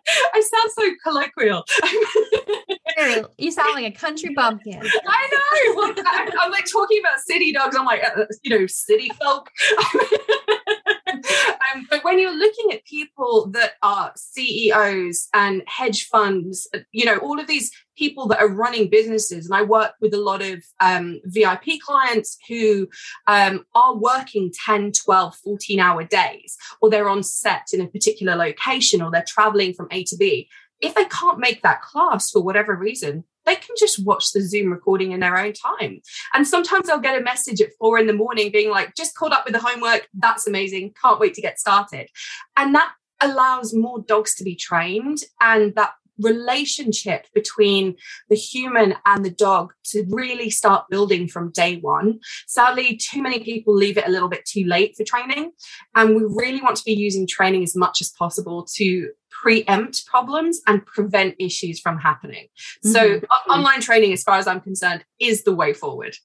I 0.34 0.40
sound 0.40 0.70
so 0.72 0.90
colloquial. 1.02 1.64
you 3.38 3.50
sound 3.50 3.74
like 3.74 3.84
a 3.84 3.96
country 3.96 4.34
bumpkin. 4.34 4.80
I 5.06 5.28
know. 5.32 5.74
Well, 5.76 5.94
I, 5.96 6.30
am 6.44 6.50
like 6.50 6.66
talking 6.70 7.00
about 7.00 7.18
city 7.20 7.52
dogs. 7.52 7.76
I'm 7.76 7.84
like, 7.84 8.02
uh, 8.02 8.24
you 8.42 8.58
know, 8.58 8.66
city 8.66 9.10
folk. 9.20 9.50
um, 11.12 11.86
but 11.90 12.02
when 12.04 12.18
you're 12.18 12.34
looking 12.34 12.72
at 12.72 12.84
people 12.84 13.50
that 13.52 13.72
are 13.82 14.12
CEOs 14.16 15.28
and 15.34 15.62
hedge 15.66 16.06
funds, 16.06 16.68
you 16.92 17.04
know, 17.04 17.18
all 17.18 17.38
of 17.38 17.46
these 17.46 17.70
people 17.98 18.26
that 18.28 18.40
are 18.40 18.48
running 18.48 18.88
businesses, 18.88 19.46
and 19.46 19.54
I 19.54 19.62
work 19.62 19.92
with 20.00 20.14
a 20.14 20.20
lot 20.20 20.42
of 20.42 20.62
um, 20.80 21.20
VIP 21.24 21.80
clients 21.84 22.38
who 22.48 22.88
um, 23.26 23.64
are 23.74 23.94
working 23.96 24.52
10, 24.64 24.92
12, 24.92 25.36
14 25.36 25.80
hour 25.80 26.04
days, 26.04 26.56
or 26.80 26.88
they're 26.88 27.08
on 27.08 27.22
set 27.22 27.68
in 27.72 27.80
a 27.82 27.88
particular 27.88 28.36
location, 28.36 29.02
or 29.02 29.10
they're 29.10 29.24
traveling 29.26 29.74
from 29.74 29.88
A 29.90 30.02
to 30.04 30.16
B 30.16 30.48
if 30.80 30.94
they 30.94 31.04
can't 31.06 31.38
make 31.38 31.62
that 31.62 31.82
class 31.82 32.30
for 32.30 32.42
whatever 32.42 32.74
reason, 32.74 33.24
they 33.44 33.54
can 33.54 33.76
just 33.78 34.04
watch 34.04 34.32
the 34.32 34.40
Zoom 34.40 34.72
recording 34.72 35.12
in 35.12 35.20
their 35.20 35.38
own 35.38 35.52
time. 35.52 36.00
And 36.34 36.46
sometimes 36.46 36.88
I'll 36.88 36.98
get 36.98 37.18
a 37.18 37.24
message 37.24 37.60
at 37.60 37.70
four 37.78 37.98
in 37.98 38.06
the 38.06 38.12
morning 38.12 38.50
being 38.50 38.70
like, 38.70 38.94
just 38.96 39.14
caught 39.14 39.32
up 39.32 39.44
with 39.44 39.54
the 39.54 39.60
homework. 39.60 40.08
That's 40.12 40.46
amazing. 40.46 40.94
Can't 41.00 41.20
wait 41.20 41.34
to 41.34 41.42
get 41.42 41.60
started. 41.60 42.08
And 42.56 42.74
that 42.74 42.92
allows 43.20 43.72
more 43.72 44.00
dogs 44.00 44.34
to 44.34 44.44
be 44.44 44.56
trained 44.56 45.18
and 45.40 45.74
that 45.76 45.92
relationship 46.18 47.26
between 47.34 47.96
the 48.28 48.36
human 48.36 48.94
and 49.04 49.24
the 49.24 49.30
dog 49.30 49.72
to 49.84 50.04
really 50.08 50.50
start 50.50 50.88
building 50.88 51.28
from 51.28 51.52
day 51.52 51.76
one. 51.76 52.20
Sadly, 52.46 52.96
too 52.96 53.22
many 53.22 53.40
people 53.40 53.74
leave 53.74 53.98
it 53.98 54.06
a 54.06 54.10
little 54.10 54.28
bit 54.28 54.44
too 54.44 54.64
late 54.64 54.96
for 54.96 55.04
training. 55.04 55.52
And 55.94 56.14
we 56.14 56.22
really 56.22 56.62
want 56.62 56.76
to 56.76 56.84
be 56.84 56.94
using 56.94 57.26
training 57.26 57.62
as 57.62 57.76
much 57.76 58.00
as 58.00 58.10
possible 58.10 58.66
to 58.74 59.10
preempt 59.30 60.06
problems 60.06 60.60
and 60.66 60.84
prevent 60.86 61.34
issues 61.38 61.78
from 61.80 61.98
happening. 61.98 62.46
Mm-hmm. 62.84 62.88
So 62.90 63.20
online 63.48 63.80
training, 63.80 64.12
as 64.12 64.22
far 64.22 64.38
as 64.38 64.46
I'm 64.46 64.60
concerned, 64.60 65.04
is 65.20 65.44
the 65.44 65.54
way 65.54 65.72
forward. 65.72 66.16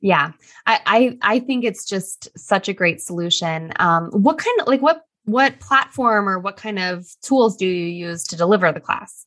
Yeah, 0.00 0.32
I, 0.66 0.80
I, 0.86 1.18
I 1.22 1.38
think 1.40 1.64
it's 1.64 1.84
just 1.84 2.28
such 2.38 2.68
a 2.68 2.74
great 2.74 3.00
solution. 3.00 3.72
Um, 3.76 4.10
what 4.10 4.38
kind 4.38 4.60
of 4.60 4.68
like 4.68 4.82
what 4.82 5.02
what 5.26 5.60
platform 5.60 6.28
or 6.28 6.38
what 6.38 6.56
kind 6.56 6.78
of 6.78 7.06
tools 7.20 7.56
do 7.56 7.66
you 7.66 7.86
use 7.86 8.24
to 8.24 8.36
deliver 8.36 8.72
the 8.72 8.80
class? 8.80 9.26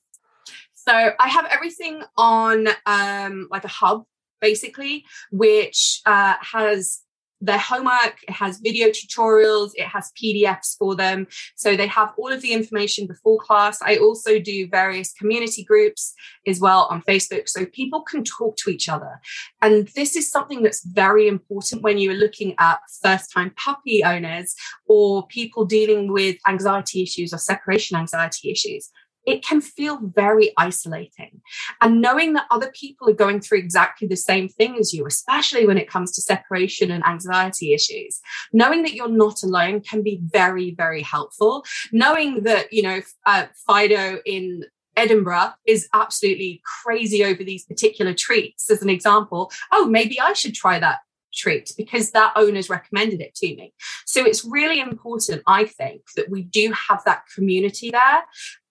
So 0.74 1.12
I 1.20 1.28
have 1.28 1.46
everything 1.52 2.02
on 2.18 2.68
um, 2.86 3.48
like 3.52 3.66
a 3.66 3.70
hub, 3.70 4.06
basically, 4.42 5.06
which 5.32 6.02
uh, 6.06 6.36
has 6.42 7.02
their 7.42 7.58
homework, 7.58 8.18
it 8.28 8.32
has 8.32 8.60
video 8.60 8.90
tutorials, 8.90 9.72
it 9.76 9.88
has 9.88 10.12
PDFs 10.22 10.78
for 10.78 10.96
them. 10.96 11.28
So 11.56 11.76
they 11.76 11.88
have 11.88 12.14
all 12.18 12.32
of 12.32 12.42
the 12.42 12.54
information 12.54 13.08
before 13.08 13.40
class. 13.40 13.82
I 13.82 13.98
also 13.98 14.40
do 14.40 14.68
various 14.68 15.14
community 15.14 15.64
groups 15.64 16.14
as 16.48 16.60
well 16.60 16.88
on 16.90 17.02
Facebook 17.04 17.48
so 17.48 17.66
people 17.66 18.02
can 18.02 18.24
talk 18.24 18.58
to 18.58 18.70
each 18.70 18.90
other. 18.90 19.20
And 19.62 19.88
this 19.96 20.16
is 20.16 20.30
something 20.30 20.64
that's 20.64 20.84
very 20.84 21.28
important 21.28 21.82
when 21.82 21.98
you're 21.98 22.14
looking 22.14 22.56
at 22.60 22.80
first 23.02 23.32
time 23.32 23.54
puppy 23.56 24.04
owners 24.04 24.56
or 24.88 25.26
people 25.28 25.66
dealing 25.66 26.12
with 26.12 26.38
anxiety 26.48 27.04
issues 27.04 27.34
or 27.34 27.38
separation 27.38 27.98
anxiety 27.98 28.52
issues 28.52 28.92
it 29.26 29.44
can 29.44 29.62
feel 29.62 30.00
very 30.02 30.54
isolating. 30.58 31.42
And 31.82 32.02
knowing 32.02 32.34
that 32.34 32.48
other 32.52 32.72
people 32.74 33.10
are 33.10 33.14
going 33.14 33.42
through 33.42 33.60
exactly 33.60 34.08
the 34.08 34.16
same 34.16 34.48
thing 34.48 34.78
as 34.78 34.94
you, 34.94 35.06
especially 35.06 35.66
when 35.66 35.78
it 35.78 35.90
comes 35.90 36.12
to 36.14 36.22
separation 36.22 36.92
and 36.92 37.06
anxiety 37.06 37.74
issues, 37.74 38.20
knowing 38.54 38.84
that 38.84 38.94
you're 38.94 39.10
not 39.10 39.44
alone 39.44 39.82
can 39.82 40.04
be 40.04 40.20
very, 40.24 40.72
very 40.72 41.02
helpful. 41.02 41.66
Knowing 41.92 42.44
that, 42.44 42.72
you 42.72 42.82
know, 42.82 43.02
uh, 43.26 43.46
Fido 43.68 44.20
in 44.26 44.64
Edinburgh 44.96 45.52
is 45.66 45.88
absolutely 45.94 46.62
crazy 46.84 47.24
over 47.24 47.44
these 47.44 47.66
particular 47.66 48.14
treats, 48.14 48.70
as 48.70 48.82
an 48.82 48.90
example. 48.90 49.52
Oh, 49.72 49.86
maybe 49.86 50.20
I 50.20 50.34
should 50.34 50.54
try 50.54 50.80
that 50.80 51.00
treat 51.34 51.72
because 51.78 52.12
that 52.12 52.34
owner's 52.36 52.70
recommended 52.70 53.22
it 53.22 53.36
to 53.36 53.48
me. 53.56 53.74
So 54.06 54.26
it's 54.26 54.44
really 54.44 54.80
important, 54.80 55.44
I 55.48 55.66
think, 55.66 56.02
that 56.16 56.30
we 56.30 56.44
do 56.44 56.74
have 56.90 57.04
that 57.06 57.24
community 57.34 57.92
there 57.92 58.24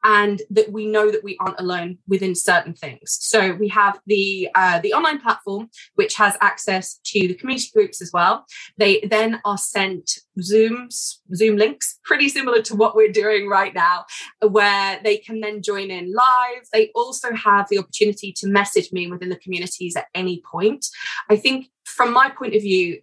and 0.04 0.42
that 0.50 0.72
we 0.72 0.86
know 0.86 1.10
that 1.10 1.24
we 1.24 1.36
aren't 1.40 1.58
alone 1.58 1.98
within 2.06 2.34
certain 2.34 2.74
things. 2.74 3.18
So 3.20 3.54
we 3.54 3.68
have 3.68 3.98
the 4.06 4.48
uh, 4.54 4.80
the 4.80 4.92
online 4.92 5.20
platform, 5.20 5.70
which 5.94 6.14
has 6.14 6.36
access 6.40 7.00
to 7.06 7.28
the 7.28 7.34
community 7.34 7.68
groups 7.74 8.00
as 8.00 8.10
well. 8.12 8.44
They 8.76 9.00
then 9.00 9.40
are 9.44 9.58
sent 9.58 10.18
Zooms, 10.40 11.16
Zoom 11.34 11.56
links, 11.56 11.98
pretty 12.04 12.28
similar 12.28 12.62
to 12.62 12.76
what 12.76 12.94
we're 12.94 13.12
doing 13.12 13.48
right 13.48 13.74
now, 13.74 14.04
where 14.40 15.00
they 15.02 15.18
can 15.18 15.40
then 15.40 15.62
join 15.62 15.90
in 15.90 16.12
live. 16.12 16.66
They 16.72 16.90
also 16.94 17.34
have 17.34 17.66
the 17.68 17.78
opportunity 17.78 18.32
to 18.38 18.48
message 18.48 18.92
me 18.92 19.10
within 19.10 19.28
the 19.28 19.36
communities 19.36 19.96
at 19.96 20.06
any 20.14 20.42
point. 20.50 20.86
I 21.28 21.36
think 21.36 21.68
from 21.84 22.12
my 22.12 22.30
point 22.30 22.54
of 22.54 22.62
view, 22.62 23.00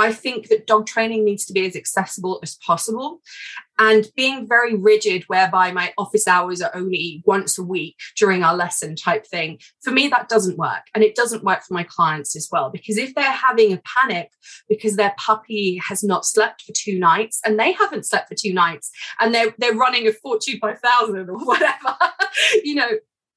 I 0.00 0.12
think 0.12 0.48
that 0.48 0.66
dog 0.66 0.86
training 0.86 1.24
needs 1.24 1.44
to 1.46 1.52
be 1.52 1.66
as 1.66 1.76
accessible 1.76 2.40
as 2.42 2.56
possible. 2.56 3.20
And 3.78 4.06
being 4.16 4.46
very 4.46 4.74
rigid, 4.74 5.24
whereby 5.28 5.72
my 5.72 5.92
office 5.96 6.26
hours 6.26 6.60
are 6.60 6.70
only 6.74 7.22
once 7.24 7.58
a 7.58 7.62
week 7.62 7.96
during 8.16 8.42
our 8.42 8.54
lesson 8.54 8.94
type 8.96 9.26
thing, 9.26 9.58
for 9.82 9.90
me, 9.90 10.08
that 10.08 10.28
doesn't 10.28 10.58
work. 10.58 10.82
And 10.94 11.04
it 11.04 11.14
doesn't 11.14 11.44
work 11.44 11.62
for 11.62 11.74
my 11.74 11.84
clients 11.84 12.36
as 12.36 12.48
well. 12.50 12.70
Because 12.70 12.98
if 12.98 13.14
they're 13.14 13.24
having 13.24 13.72
a 13.72 13.82
panic 13.84 14.30
because 14.68 14.96
their 14.96 15.14
puppy 15.18 15.80
has 15.88 16.02
not 16.02 16.26
slept 16.26 16.62
for 16.62 16.72
two 16.74 16.98
nights 16.98 17.40
and 17.44 17.58
they 17.58 17.72
haven't 17.72 18.06
slept 18.06 18.28
for 18.28 18.34
two 18.34 18.52
nights 18.52 18.90
and 19.18 19.34
they're, 19.34 19.54
they're 19.58 19.74
running 19.74 20.06
a 20.08 20.12
Fortune 20.12 20.58
5000 20.60 21.30
or 21.30 21.38
whatever, 21.44 21.96
you 22.64 22.74
know, 22.74 22.90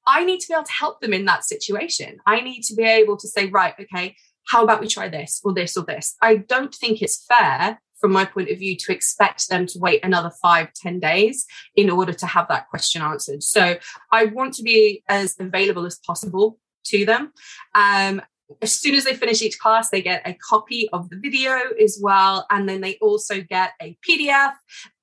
I 0.06 0.24
need 0.24 0.40
to 0.40 0.48
be 0.48 0.54
able 0.54 0.64
to 0.64 0.72
help 0.72 1.00
them 1.00 1.14
in 1.14 1.24
that 1.24 1.44
situation. 1.44 2.18
I 2.26 2.40
need 2.40 2.62
to 2.64 2.74
be 2.74 2.84
able 2.84 3.16
to 3.16 3.28
say, 3.28 3.46
right, 3.46 3.74
okay, 3.80 4.16
how 4.48 4.62
about 4.64 4.80
we 4.80 4.88
try 4.88 5.08
this 5.08 5.40
or 5.44 5.52
this 5.52 5.76
or 5.76 5.84
this? 5.84 6.16
I 6.22 6.36
don't 6.36 6.74
think 6.74 7.02
it's 7.02 7.24
fair 7.26 7.80
from 8.00 8.12
my 8.12 8.24
point 8.24 8.50
of 8.50 8.58
view 8.58 8.76
to 8.76 8.92
expect 8.92 9.48
them 9.48 9.66
to 9.66 9.78
wait 9.78 10.04
another 10.04 10.30
five, 10.42 10.72
ten 10.74 11.00
days 11.00 11.46
in 11.74 11.88
order 11.88 12.12
to 12.12 12.26
have 12.26 12.48
that 12.48 12.68
question 12.68 13.00
answered. 13.00 13.42
So 13.42 13.76
I 14.12 14.26
want 14.26 14.54
to 14.54 14.62
be 14.62 15.02
as 15.08 15.36
available 15.38 15.86
as 15.86 15.98
possible 16.06 16.58
to 16.86 17.06
them. 17.06 17.32
Um, 17.74 18.20
as 18.60 18.74
soon 18.74 18.94
as 18.94 19.04
they 19.04 19.14
finish 19.14 19.40
each 19.40 19.58
class, 19.58 19.88
they 19.88 20.02
get 20.02 20.22
a 20.26 20.34
copy 20.34 20.88
of 20.92 21.08
the 21.08 21.16
video 21.16 21.58
as 21.82 21.98
well. 22.00 22.46
And 22.50 22.68
then 22.68 22.82
they 22.82 22.98
also 23.00 23.40
get 23.40 23.72
a 23.80 23.96
PDF 24.06 24.52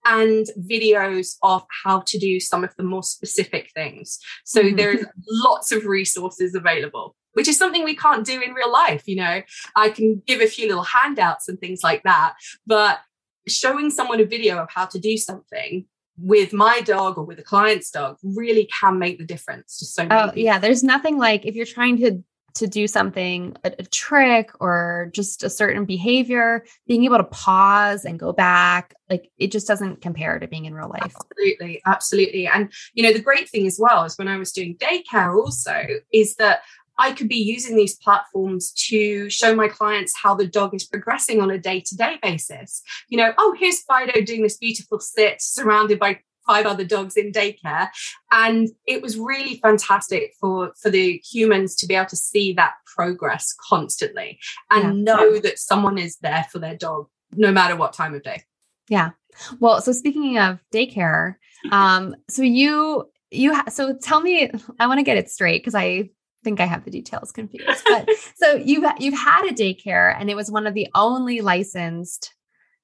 and 0.06 0.46
videos 0.60 1.38
of 1.42 1.64
how 1.84 2.02
to 2.02 2.20
do 2.20 2.40
some 2.40 2.64
of 2.64 2.76
the 2.78 2.84
more 2.84 3.04
specific 3.04 3.72
things. 3.74 4.20
So 4.46 4.62
mm-hmm. 4.62 4.76
there's 4.76 5.06
lots 5.28 5.72
of 5.72 5.86
resources 5.86 6.56
available 6.56 7.16
which 7.34 7.48
is 7.48 7.58
something 7.58 7.84
we 7.84 7.96
can't 7.96 8.26
do 8.26 8.42
in 8.42 8.54
real 8.54 8.72
life. 8.72 9.08
You 9.08 9.18
know, 9.18 9.42
I 9.76 9.90
can 9.90 10.22
give 10.26 10.42
a 10.42 10.48
few 10.48 10.68
little 10.68 10.84
handouts 10.84 11.48
and 11.48 11.60
things 11.60 11.84
like 11.84 12.04
that, 12.04 12.36
but 12.66 13.00
showing 13.48 13.90
someone 13.90 14.20
a 14.20 14.26
video 14.26 14.58
of 14.58 14.70
how 14.70 14.86
to 14.86 15.00
do 15.00 15.18
something 15.18 15.86
with 16.18 16.54
my 16.54 16.82
dog 16.82 17.18
or 17.18 17.24
with 17.24 17.40
a 17.40 17.44
client's 17.44 17.90
dog 17.90 18.18
really 18.24 18.70
can 18.80 19.00
make 19.00 19.18
the 19.18 19.26
difference 19.26 19.80
to 19.80 19.86
so 19.86 20.04
oh, 20.04 20.08
many. 20.08 20.32
Oh, 20.32 20.34
yeah. 20.36 20.60
There's 20.60 20.84
nothing 20.84 21.18
like 21.18 21.46
if 21.46 21.56
you're 21.56 21.66
trying 21.66 21.98
to 21.98 22.24
to 22.54 22.68
do 22.68 22.88
something 22.88 23.56
a, 23.64 23.72
a, 23.80 23.84
trick 23.84 24.52
or 24.60 25.10
just 25.14 25.44
a 25.44 25.50
certain 25.50 25.86
behavior 25.86 26.66
being 26.88 27.06
able 27.06 27.18
to 27.18 27.24
pause 27.24 28.06
and 28.06 28.20
go 28.20 28.34
back 28.34 28.94
like 29.10 29.30
it 29.38 29.52
just 29.52 29.68
doesn't 29.68 30.02
compare 30.02 30.38
to 30.40 30.48
being 30.48 30.66
in 30.66 30.74
real 30.74 30.90
life 30.90 31.16
absolutely 31.16 31.82
absolutely 31.86 32.48
and 32.48 32.72
you 32.94 33.04
know 33.04 33.14
the 33.14 33.22
great 33.22 33.50
thing 33.50 33.66
as 33.68 33.80
well 33.80 34.04
is 34.04 34.18
when 34.18 34.28
i 34.28 34.38
was 34.38 34.52
doing 34.52 34.76
daycare 34.78 35.34
also 35.34 35.82
is 36.12 36.36
that 36.36 36.62
I 36.98 37.14
could 37.14 37.30
be 37.30 37.38
using 37.38 37.76
these 37.76 37.98
platforms 37.98 38.72
to 38.90 39.30
show 39.30 39.56
my 39.56 39.68
clients 39.68 40.14
how 40.22 40.36
the 40.36 40.48
dog 40.48 40.74
is 40.76 40.84
progressing 40.84 41.42
on 41.42 41.50
a 41.50 41.58
day 41.58 41.82
to 41.82 41.96
day 41.96 42.20
basis. 42.22 42.82
You 43.10 43.18
know, 43.18 43.34
oh, 43.38 43.56
here's 43.60 43.82
Fido 43.82 44.22
doing 44.22 44.44
this 44.44 44.58
beautiful 44.58 45.00
sit 45.00 45.42
surrounded 45.42 46.00
by 46.00 46.20
five 46.46 46.66
other 46.66 46.84
dogs 46.84 47.18
in 47.18 47.32
daycare 47.32 47.90
and 48.32 48.70
it 48.88 49.02
was 49.02 49.18
really 49.18 49.58
fantastic 49.58 50.34
for 50.40 50.74
for 50.82 50.90
the 50.90 51.22
humans 51.32 51.76
to 51.76 51.86
be 51.86 51.96
able 51.96 52.08
to 52.08 52.16
see 52.16 52.54
that 52.54 52.74
progress 52.86 53.56
constantly 53.70 54.40
and 54.70 54.84
yeah. 54.84 55.14
know 55.14 55.40
that 55.40 55.60
someone 55.60 55.98
is 55.98 56.18
there 56.18 56.46
for 56.52 56.60
their 56.60 56.76
dog 56.76 57.08
no 57.34 57.52
matter 57.52 57.76
what 57.76 57.94
time 57.94 58.14
of 58.14 58.24
day 58.24 58.44
yeah 58.90 59.12
well 59.60 59.82
so 59.82 59.92
speaking 59.92 60.38
of 60.38 60.60
daycare 60.74 61.36
um 61.72 62.16
so 62.30 62.42
you 62.42 63.10
you 63.30 63.54
ha- 63.54 63.70
so 63.70 63.96
tell 63.96 64.22
me 64.22 64.52
i 64.80 64.88
want 64.88 64.98
to 64.98 65.04
get 65.04 65.18
it 65.18 65.30
straight 65.30 65.62
because 65.62 65.76
i 65.76 66.10
think 66.44 66.60
I 66.60 66.66
have 66.66 66.86
the 66.86 66.92
details 66.92 67.32
confused. 67.32 67.84
But 67.88 68.10
so 68.36 68.56
you've 68.56 68.86
you've 69.00 69.18
had 69.18 69.46
a 69.46 69.54
daycare 69.54 70.16
and 70.18 70.30
it 70.30 70.36
was 70.36 70.52
one 70.52 70.68
of 70.68 70.74
the 70.74 70.88
only 70.96 71.42
licensed 71.42 72.34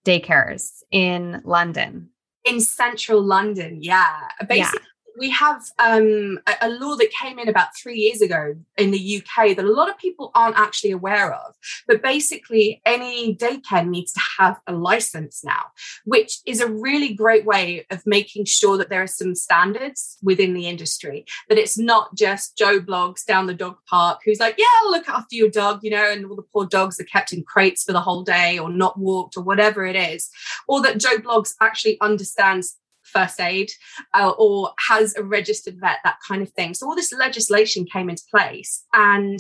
daycares 0.06 0.84
in 0.92 1.42
London. 1.44 2.10
In 2.46 2.62
central 2.62 3.22
London, 3.22 3.80
yeah. 3.82 4.30
Basically, 4.48 4.80
we 5.18 5.30
have 5.32 5.64
um, 5.80 6.40
a, 6.48 6.68
a, 6.68 6.70
law 6.70 6.96
that 6.96 7.10
came 7.12 7.40
in 7.40 7.50
about 7.50 7.76
three 7.76 7.98
years 7.98 8.22
ago 8.22 8.56
in 8.78 8.92
the 8.92 9.18
UK 9.18 9.56
that 9.56 9.66
a 9.66 9.72
lot 9.72 9.90
of 9.90 9.98
people 9.98 10.32
aren't 10.36 10.58
actually 10.58 10.92
aware 10.92 11.34
of. 11.34 11.56
But 11.88 12.04
basically, 12.04 12.82
any 12.86 13.36
daycare 13.36 13.88
needs 13.88 14.14
to 14.14 14.22
have 14.40 14.60
a 14.68 14.74
license 14.74 15.44
now, 15.44 15.66
which 16.06 16.40
is 16.46 16.62
a 16.62 16.70
really 16.70 17.14
great 17.14 17.46
way 17.46 17.86
of 17.90 18.06
making 18.06 18.46
sure 18.46 18.78
that 18.78 18.90
there 18.90 19.02
are 19.02 19.08
some 19.08 19.34
standards 19.36 20.18
within 20.22 20.54
the 20.54 20.68
industry, 20.68 21.26
that 21.50 21.58
it's 21.58 21.78
not 21.78 22.16
just 22.16 22.58
Joe 22.58 22.80
Bloggs 22.80 23.26
down 23.26 23.48
the 23.48 23.54
dog 23.54 23.78
park 23.90 24.22
who's 24.24 24.40
like, 24.40 24.56
yeah, 24.58 24.66
I'll 24.84 24.92
look 24.92 25.10
after 25.10 25.36
your 25.36 25.50
dog, 25.50 25.80
you 25.84 25.90
know, 25.90 26.12
and 26.12 26.26
all 26.26 26.36
the 26.36 26.44
poor 26.44 26.66
dogs 26.66 27.00
are 27.00 27.06
kept 27.06 27.34
in 27.34 27.44
crates 27.44 27.84
for 27.84 27.94
the 27.94 28.02
whole 28.02 28.24
day 28.24 28.60
or 28.60 28.70
not 28.70 29.00
walked 29.00 29.38
or 29.38 29.44
whatever 29.44 29.86
it 29.86 29.96
is. 29.96 30.30
Or 30.68 30.82
that 30.82 31.00
Joe 31.00 31.18
Bloggs 31.18 31.54
actually 31.62 32.00
understands 32.02 32.78
first 33.08 33.40
aid 33.40 33.72
uh, 34.14 34.32
or 34.38 34.72
has 34.90 35.16
a 35.16 35.24
registered 35.24 35.80
vet, 35.80 35.98
that 36.04 36.18
kind 36.28 36.42
of 36.42 36.50
thing. 36.52 36.74
So 36.74 36.88
all 36.88 36.96
this 36.96 37.14
legislation 37.14 37.86
came 37.86 38.10
into 38.10 38.24
place 38.32 38.86
and 38.94 39.40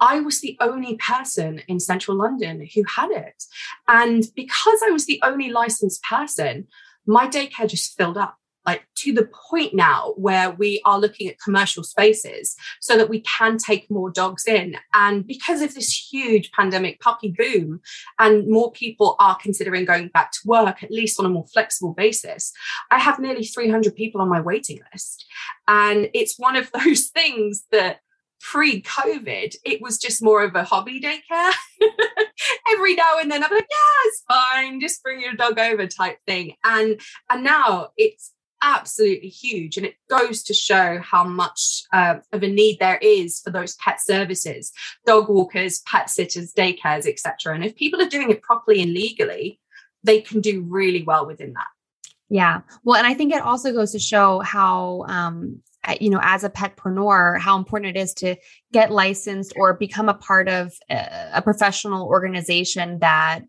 I 0.00 0.20
was 0.20 0.40
the 0.40 0.56
only 0.60 0.96
person 0.96 1.60
in 1.66 1.80
central 1.80 2.16
London 2.16 2.66
who 2.74 2.82
had 2.96 3.10
it. 3.10 3.42
And 3.88 4.24
because 4.36 4.80
I 4.86 4.90
was 4.90 5.06
the 5.06 5.20
only 5.24 5.50
licensed 5.50 6.02
person, 6.02 6.68
my 7.06 7.26
daycare 7.26 7.68
just 7.68 7.96
filled 7.96 8.16
up 8.16 8.36
like 8.68 8.86
to 8.96 9.12
the 9.14 9.28
point 9.50 9.72
now 9.72 10.12
where 10.16 10.50
we 10.50 10.82
are 10.84 11.00
looking 11.00 11.26
at 11.28 11.40
commercial 11.40 11.82
spaces 11.82 12.54
so 12.80 12.98
that 12.98 13.08
we 13.08 13.20
can 13.20 13.56
take 13.56 13.90
more 13.90 14.10
dogs 14.10 14.46
in. 14.46 14.76
And 14.92 15.26
because 15.26 15.62
of 15.62 15.74
this 15.74 15.90
huge 16.12 16.50
pandemic 16.52 17.00
puppy 17.00 17.34
boom, 17.36 17.80
and 18.18 18.46
more 18.46 18.70
people 18.70 19.16
are 19.18 19.38
considering 19.40 19.86
going 19.86 20.08
back 20.08 20.32
to 20.32 20.40
work, 20.44 20.82
at 20.82 20.90
least 20.90 21.18
on 21.18 21.24
a 21.24 21.30
more 21.30 21.46
flexible 21.46 21.94
basis, 21.94 22.52
I 22.90 22.98
have 22.98 23.18
nearly 23.18 23.44
300 23.44 23.94
people 23.96 24.20
on 24.20 24.28
my 24.28 24.40
waiting 24.40 24.80
list. 24.92 25.24
And 25.66 26.10
it's 26.12 26.38
one 26.38 26.56
of 26.56 26.70
those 26.84 27.06
things 27.06 27.64
that 27.72 28.00
pre 28.40 28.82
COVID, 28.82 29.56
it 29.64 29.80
was 29.80 29.98
just 29.98 30.22
more 30.22 30.42
of 30.44 30.54
a 30.54 30.64
hobby 30.64 31.00
daycare. 31.00 31.52
Every 32.72 32.94
now 32.94 33.18
and 33.18 33.30
then 33.30 33.42
I'm 33.42 33.50
like, 33.50 33.66
yeah, 33.70 34.08
it's 34.08 34.24
fine, 34.28 34.80
just 34.80 35.02
bring 35.02 35.20
your 35.20 35.34
dog 35.34 35.58
over 35.58 35.86
type 35.86 36.18
thing. 36.26 36.54
And 36.64 37.00
and 37.30 37.42
now 37.42 37.88
it's 37.96 38.32
absolutely 38.62 39.28
huge 39.28 39.76
and 39.76 39.86
it 39.86 39.94
goes 40.08 40.42
to 40.42 40.54
show 40.54 40.98
how 41.00 41.24
much 41.24 41.82
uh, 41.92 42.16
of 42.32 42.42
a 42.42 42.48
need 42.48 42.78
there 42.80 42.98
is 42.98 43.40
for 43.40 43.50
those 43.50 43.76
pet 43.76 44.00
services 44.00 44.72
dog 45.06 45.28
walkers 45.28 45.80
pet 45.80 46.10
sitters 46.10 46.52
daycares 46.52 47.06
etc 47.06 47.54
and 47.54 47.64
if 47.64 47.76
people 47.76 48.00
are 48.00 48.08
doing 48.08 48.30
it 48.30 48.42
properly 48.42 48.82
and 48.82 48.92
legally 48.92 49.60
they 50.04 50.20
can 50.20 50.40
do 50.40 50.62
really 50.62 51.02
well 51.02 51.26
within 51.26 51.52
that. 51.54 51.66
Yeah. 52.30 52.60
Well 52.84 52.96
and 52.96 53.06
i 53.06 53.14
think 53.14 53.32
it 53.32 53.42
also 53.42 53.72
goes 53.72 53.92
to 53.92 53.98
show 53.98 54.40
how 54.40 55.04
um 55.08 55.62
you 56.00 56.10
know 56.10 56.20
as 56.22 56.44
a 56.44 56.50
petpreneur 56.50 57.38
how 57.38 57.56
important 57.56 57.96
it 57.96 58.00
is 58.00 58.12
to 58.14 58.36
get 58.72 58.90
licensed 58.90 59.54
or 59.56 59.74
become 59.74 60.08
a 60.08 60.14
part 60.14 60.48
of 60.48 60.72
a, 60.90 61.30
a 61.34 61.42
professional 61.42 62.06
organization 62.06 62.98
that 62.98 63.40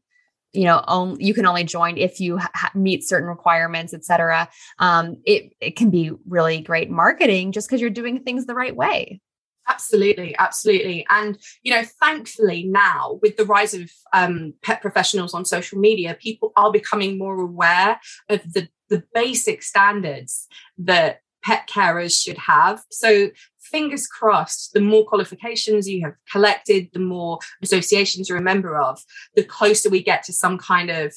you 0.53 0.65
know 0.65 0.83
on, 0.87 1.19
you 1.19 1.33
can 1.33 1.45
only 1.45 1.63
join 1.63 1.97
if 1.97 2.19
you 2.19 2.37
ha- 2.37 2.71
meet 2.73 3.07
certain 3.07 3.29
requirements 3.29 3.93
etc 3.93 4.49
um, 4.79 5.17
it, 5.25 5.53
it 5.59 5.75
can 5.75 5.89
be 5.89 6.11
really 6.27 6.61
great 6.61 6.89
marketing 6.89 7.51
just 7.51 7.67
because 7.67 7.81
you're 7.81 7.89
doing 7.89 8.19
things 8.19 8.45
the 8.45 8.55
right 8.55 8.75
way 8.75 9.21
Absolutely, 9.69 10.35
absolutely. 10.39 11.05
And, 11.09 11.37
you 11.61 11.71
know, 11.71 11.83
thankfully 12.01 12.63
now 12.63 13.19
with 13.21 13.37
the 13.37 13.45
rise 13.45 13.75
of 13.75 13.91
um, 14.13 14.53
pet 14.63 14.81
professionals 14.81 15.35
on 15.35 15.45
social 15.45 15.77
media, 15.77 16.17
people 16.19 16.51
are 16.55 16.71
becoming 16.71 17.19
more 17.19 17.39
aware 17.39 17.99
of 18.29 18.41
the, 18.51 18.67
the 18.89 19.03
basic 19.13 19.61
standards 19.61 20.47
that 20.79 21.21
pet 21.43 21.69
carers 21.69 22.19
should 22.19 22.37
have. 22.37 22.81
So, 22.89 23.29
fingers 23.59 24.07
crossed, 24.07 24.73
the 24.73 24.81
more 24.81 25.05
qualifications 25.05 25.87
you 25.87 26.03
have 26.03 26.13
collected, 26.31 26.89
the 26.93 26.99
more 26.99 27.39
associations 27.61 28.29
you're 28.29 28.37
a 28.37 28.41
member 28.41 28.79
of, 28.79 29.01
the 29.35 29.43
closer 29.43 29.89
we 29.89 30.03
get 30.03 30.23
to 30.23 30.33
some 30.33 30.57
kind 30.57 30.89
of 30.89 31.13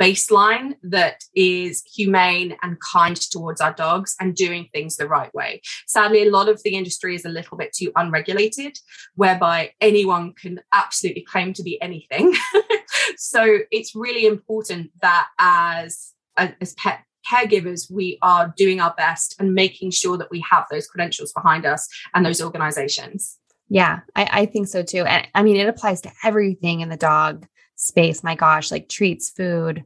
baseline 0.00 0.74
that 0.82 1.24
is 1.34 1.82
humane 1.94 2.56
and 2.62 2.76
kind 2.80 3.16
towards 3.16 3.60
our 3.60 3.72
dogs 3.72 4.14
and 4.20 4.34
doing 4.34 4.68
things 4.72 4.96
the 4.96 5.08
right 5.08 5.32
way. 5.34 5.60
Sadly, 5.86 6.22
a 6.22 6.30
lot 6.30 6.48
of 6.48 6.62
the 6.62 6.76
industry 6.76 7.14
is 7.14 7.24
a 7.24 7.30
little 7.30 7.56
bit 7.56 7.72
too 7.72 7.92
unregulated, 7.96 8.78
whereby 9.14 9.72
anyone 9.80 10.34
can 10.34 10.60
absolutely 10.72 11.22
claim 11.22 11.52
to 11.54 11.62
be 11.62 11.80
anything. 11.80 12.34
so 13.16 13.58
it's 13.70 13.94
really 13.94 14.26
important 14.26 14.90
that 15.00 15.28
as 15.38 16.12
as 16.36 16.74
pet 16.74 17.00
caregivers, 17.30 17.90
we 17.90 18.18
are 18.22 18.52
doing 18.56 18.80
our 18.80 18.94
best 18.96 19.36
and 19.38 19.54
making 19.54 19.90
sure 19.90 20.16
that 20.18 20.30
we 20.30 20.44
have 20.50 20.66
those 20.70 20.86
credentials 20.86 21.32
behind 21.32 21.66
us 21.66 21.88
and 22.14 22.24
those 22.24 22.42
organizations. 22.42 23.38
Yeah, 23.68 24.00
I, 24.14 24.28
I 24.32 24.46
think 24.46 24.68
so 24.68 24.82
too. 24.82 25.04
And 25.04 25.26
I 25.34 25.42
mean, 25.42 25.56
it 25.56 25.68
applies 25.68 26.00
to 26.02 26.12
everything 26.24 26.80
in 26.80 26.88
the 26.88 26.96
dog 26.96 27.46
space. 27.74 28.22
My 28.22 28.34
gosh, 28.34 28.70
like 28.70 28.88
treats, 28.88 29.30
food, 29.30 29.84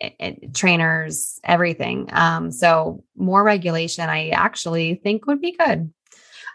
it, 0.00 0.14
it, 0.18 0.54
trainers, 0.54 1.40
everything. 1.44 2.08
Um, 2.12 2.52
so 2.52 3.04
more 3.16 3.42
regulation, 3.42 4.08
I 4.08 4.28
actually 4.28 4.94
think 4.94 5.26
would 5.26 5.40
be 5.40 5.56
good. 5.56 5.92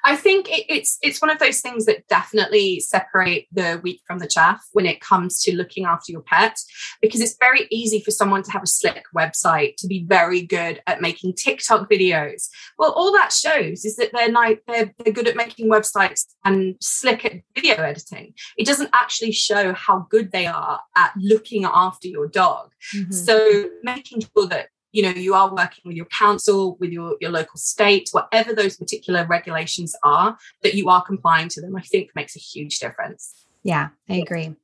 I 0.06 0.16
think 0.16 0.48
it, 0.50 0.66
it's 0.70 1.00
it's 1.02 1.22
one 1.22 1.32
of 1.32 1.40
those 1.40 1.62
things 1.62 1.86
that 1.86 2.08
definitely 2.08 2.80
separate 2.80 3.48
the 3.52 3.80
wheat 3.84 4.02
from 4.06 4.20
the 4.20 4.28
chaff 4.28 4.64
when 4.74 4.86
it 4.86 5.02
comes 5.02 5.42
to 5.42 5.56
looking 5.56 5.86
after 5.86 6.12
your 6.12 6.22
pet, 6.22 6.56
because 7.02 7.22
it's 7.22 7.36
very 7.40 7.68
easy 7.72 8.00
for 8.00 8.12
someone 8.12 8.44
to 8.44 8.52
have 8.52 8.64
a 8.64 8.68
slick 8.68 9.04
website 9.16 9.76
to 9.78 9.88
be 9.88 10.06
very 10.08 10.42
good 10.44 10.80
at 10.86 11.02
making 11.02 11.34
TikTok 11.34 11.90
videos. 11.90 12.48
Well, 12.78 12.92
all 12.92 13.12
that 13.14 13.34
shows 13.34 13.84
is 13.84 13.96
that 13.96 14.12
they're 14.14 14.32
like 14.32 14.62
they're, 14.68 14.94
they're 15.00 15.14
good 15.14 15.28
at 15.28 15.36
making 15.36 15.72
websites 15.72 16.26
and 16.44 16.76
slick 16.82 17.26
at 17.26 17.42
video 17.56 17.76
editing. 17.76 18.36
It 18.58 18.68
doesn't 18.68 18.92
actually 18.94 19.32
show 19.32 19.74
how 19.74 20.06
good 20.12 20.32
they 20.32 20.46
are 20.46 20.80
at 20.96 21.14
looking 21.18 21.66
after 21.66 22.08
your 22.08 22.28
dog. 22.28 22.72
Mm-hmm. 22.96 23.12
So 23.12 23.70
making 23.84 24.22
sure 24.22 24.48
that 24.50 24.68
you 24.96 25.02
know 25.02 25.10
you 25.10 25.34
are 25.34 25.54
working 25.54 25.84
with 25.86 25.96
your 25.96 26.06
council 26.06 26.78
with 26.80 26.90
your, 26.90 27.18
your 27.20 27.32
local 27.32 27.58
state 27.58 28.08
whatever 28.14 28.54
those 28.54 28.78
particular 28.78 29.26
regulations 29.28 29.94
are 30.04 30.38
that 30.64 30.74
you 30.74 30.90
are 30.90 31.04
complying 31.04 31.50
to 31.50 31.62
them 31.62 31.76
i 31.76 31.82
think 31.82 32.10
makes 32.16 32.36
a 32.36 32.40
huge 32.40 32.80
difference. 32.80 33.46
Yeah 33.64 33.90
i 34.10 34.16
agree 34.16 34.56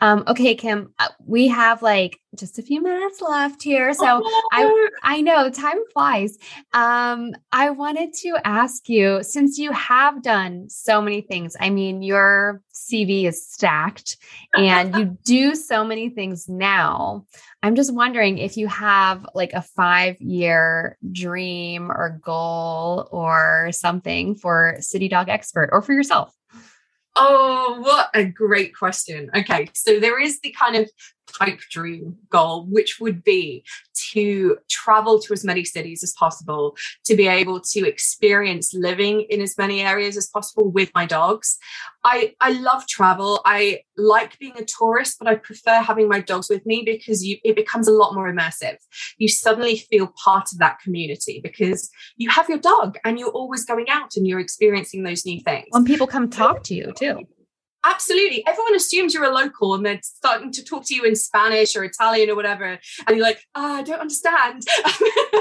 um, 0.00 0.24
okay, 0.26 0.54
Kim, 0.54 0.92
uh, 0.98 1.08
we 1.26 1.48
have 1.48 1.82
like 1.82 2.20
just 2.36 2.58
a 2.58 2.62
few 2.62 2.82
minutes 2.82 3.20
left 3.20 3.62
here. 3.62 3.94
So 3.94 4.22
oh. 4.24 4.48
I 4.52 4.88
I 5.02 5.20
know 5.20 5.50
time 5.50 5.78
flies. 5.92 6.36
Um, 6.72 7.34
I 7.52 7.70
wanted 7.70 8.12
to 8.14 8.36
ask 8.44 8.88
you, 8.88 9.22
since 9.22 9.58
you 9.58 9.72
have 9.72 10.22
done 10.22 10.68
so 10.68 11.00
many 11.00 11.20
things, 11.20 11.56
I 11.58 11.70
mean, 11.70 12.02
your 12.02 12.62
CV 12.72 13.24
is 13.24 13.46
stacked 13.46 14.16
and 14.56 14.94
you 14.96 15.18
do 15.24 15.54
so 15.54 15.84
many 15.84 16.10
things 16.10 16.48
now. 16.48 17.24
I'm 17.62 17.76
just 17.76 17.94
wondering 17.94 18.38
if 18.38 18.56
you 18.56 18.68
have 18.68 19.26
like 19.34 19.52
a 19.52 19.62
five 19.62 20.20
year 20.20 20.98
dream 21.10 21.90
or 21.90 22.20
goal 22.22 23.08
or 23.10 23.70
something 23.72 24.34
for 24.34 24.76
City 24.80 25.08
Dog 25.08 25.28
Expert 25.28 25.70
or 25.72 25.80
for 25.80 25.92
yourself. 25.92 26.34
Oh, 27.16 27.78
what 27.80 28.10
a 28.14 28.24
great 28.24 28.76
question. 28.76 29.30
Okay, 29.34 29.68
so 29.72 30.00
there 30.00 30.20
is 30.20 30.40
the 30.40 30.50
kind 30.50 30.76
of 30.76 30.90
pipe 31.38 31.60
dream 31.70 32.16
goal, 32.30 32.66
which 32.66 32.98
would 33.00 33.22
be 33.22 33.64
to 34.12 34.58
travel 34.68 35.20
to 35.20 35.32
as 35.32 35.44
many 35.44 35.64
cities 35.64 36.02
as 36.02 36.12
possible, 36.12 36.76
to 37.04 37.16
be 37.16 37.26
able 37.26 37.60
to 37.60 37.86
experience 37.86 38.74
living 38.74 39.22
in 39.22 39.40
as 39.40 39.56
many 39.56 39.80
areas 39.80 40.16
as 40.16 40.28
possible 40.28 40.70
with 40.70 40.90
my 40.94 41.06
dogs. 41.06 41.58
I, 42.04 42.34
I 42.40 42.50
love 42.52 42.86
travel. 42.86 43.40
I 43.44 43.80
like 43.96 44.38
being 44.38 44.56
a 44.58 44.64
tourist, 44.64 45.16
but 45.18 45.28
I 45.28 45.36
prefer 45.36 45.80
having 45.80 46.08
my 46.08 46.20
dogs 46.20 46.48
with 46.50 46.66
me 46.66 46.82
because 46.84 47.24
you, 47.24 47.38
it 47.44 47.56
becomes 47.56 47.88
a 47.88 47.92
lot 47.92 48.14
more 48.14 48.30
immersive. 48.30 48.76
You 49.18 49.28
suddenly 49.28 49.76
feel 49.76 50.12
part 50.22 50.52
of 50.52 50.58
that 50.58 50.78
community 50.80 51.40
because 51.42 51.90
you 52.16 52.28
have 52.30 52.48
your 52.48 52.58
dog 52.58 52.98
and 53.04 53.18
you're 53.18 53.30
always 53.30 53.64
going 53.64 53.88
out 53.88 54.16
and 54.16 54.26
you're 54.26 54.40
experiencing 54.40 55.02
those 55.02 55.24
new 55.24 55.40
things. 55.40 55.66
When 55.70 55.84
people 55.84 56.06
come 56.06 56.28
talk 56.28 56.62
to 56.64 56.74
you 56.74 56.92
too. 56.96 57.26
Absolutely. 57.84 58.46
Everyone 58.46 58.74
assumes 58.74 59.12
you're 59.12 59.24
a 59.24 59.34
local 59.34 59.74
and 59.74 59.84
they're 59.84 60.00
starting 60.02 60.50
to 60.52 60.64
talk 60.64 60.86
to 60.86 60.94
you 60.94 61.04
in 61.04 61.14
Spanish 61.14 61.76
or 61.76 61.84
Italian 61.84 62.30
or 62.30 62.34
whatever. 62.34 62.78
And 63.06 63.16
you're 63.16 63.26
like, 63.26 63.40
oh, 63.54 63.76
I 63.76 63.82
don't 63.82 64.00
understand 64.00 64.62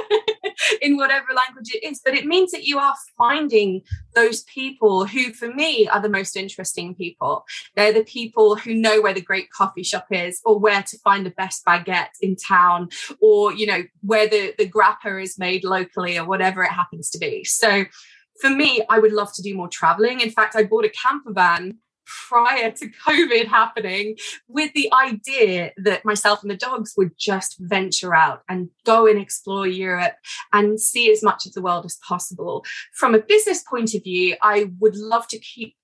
in 0.81 0.97
whatever 0.97 1.27
language 1.33 1.73
it 1.73 1.83
is. 1.83 2.01
But 2.03 2.15
it 2.15 2.25
means 2.25 2.51
that 2.51 2.65
you 2.65 2.79
are 2.79 2.95
finding 3.17 3.81
those 4.13 4.43
people 4.43 5.05
who, 5.05 5.31
for 5.31 5.47
me, 5.47 5.87
are 5.87 6.01
the 6.01 6.09
most 6.09 6.35
interesting 6.35 6.93
people. 6.95 7.45
They're 7.77 7.93
the 7.93 8.03
people 8.03 8.57
who 8.57 8.73
know 8.73 9.01
where 9.01 9.13
the 9.13 9.21
great 9.21 9.49
coffee 9.49 9.83
shop 9.83 10.07
is 10.11 10.41
or 10.43 10.59
where 10.59 10.83
to 10.83 10.97
find 10.99 11.25
the 11.25 11.31
best 11.31 11.63
baguette 11.65 12.17
in 12.19 12.35
town 12.35 12.89
or, 13.21 13.53
you 13.53 13.67
know, 13.67 13.83
where 14.01 14.27
the, 14.27 14.53
the 14.57 14.69
grappa 14.69 15.21
is 15.21 15.39
made 15.39 15.63
locally 15.63 16.17
or 16.17 16.25
whatever 16.25 16.63
it 16.63 16.71
happens 16.71 17.09
to 17.11 17.19
be. 17.19 17.45
So, 17.45 17.85
for 18.41 18.49
me, 18.49 18.83
I 18.89 18.99
would 18.99 19.13
love 19.13 19.31
to 19.35 19.41
do 19.43 19.55
more 19.55 19.67
traveling. 19.69 20.19
In 20.19 20.31
fact, 20.31 20.55
I 20.55 20.63
bought 20.63 20.85
a 20.85 20.89
camper 20.89 21.31
van 21.31 21.77
prior 22.05 22.71
to 22.71 22.89
COVID 23.07 23.47
happening 23.47 24.17
with 24.47 24.71
the 24.73 24.91
idea 24.93 25.71
that 25.77 26.05
myself 26.05 26.41
and 26.41 26.51
the 26.51 26.57
dogs 26.57 26.93
would 26.97 27.11
just 27.17 27.57
venture 27.59 28.15
out 28.15 28.41
and 28.49 28.69
go 28.85 29.07
and 29.07 29.19
explore 29.19 29.67
Europe 29.67 30.15
and 30.51 30.79
see 30.79 31.11
as 31.11 31.23
much 31.23 31.45
of 31.45 31.53
the 31.53 31.61
world 31.61 31.85
as 31.85 31.99
possible. 32.07 32.65
From 32.93 33.15
a 33.15 33.19
business 33.19 33.63
point 33.63 33.93
of 33.93 34.03
view, 34.03 34.35
I 34.41 34.71
would 34.79 34.95
love 34.95 35.27
to 35.27 35.39
keep 35.39 35.75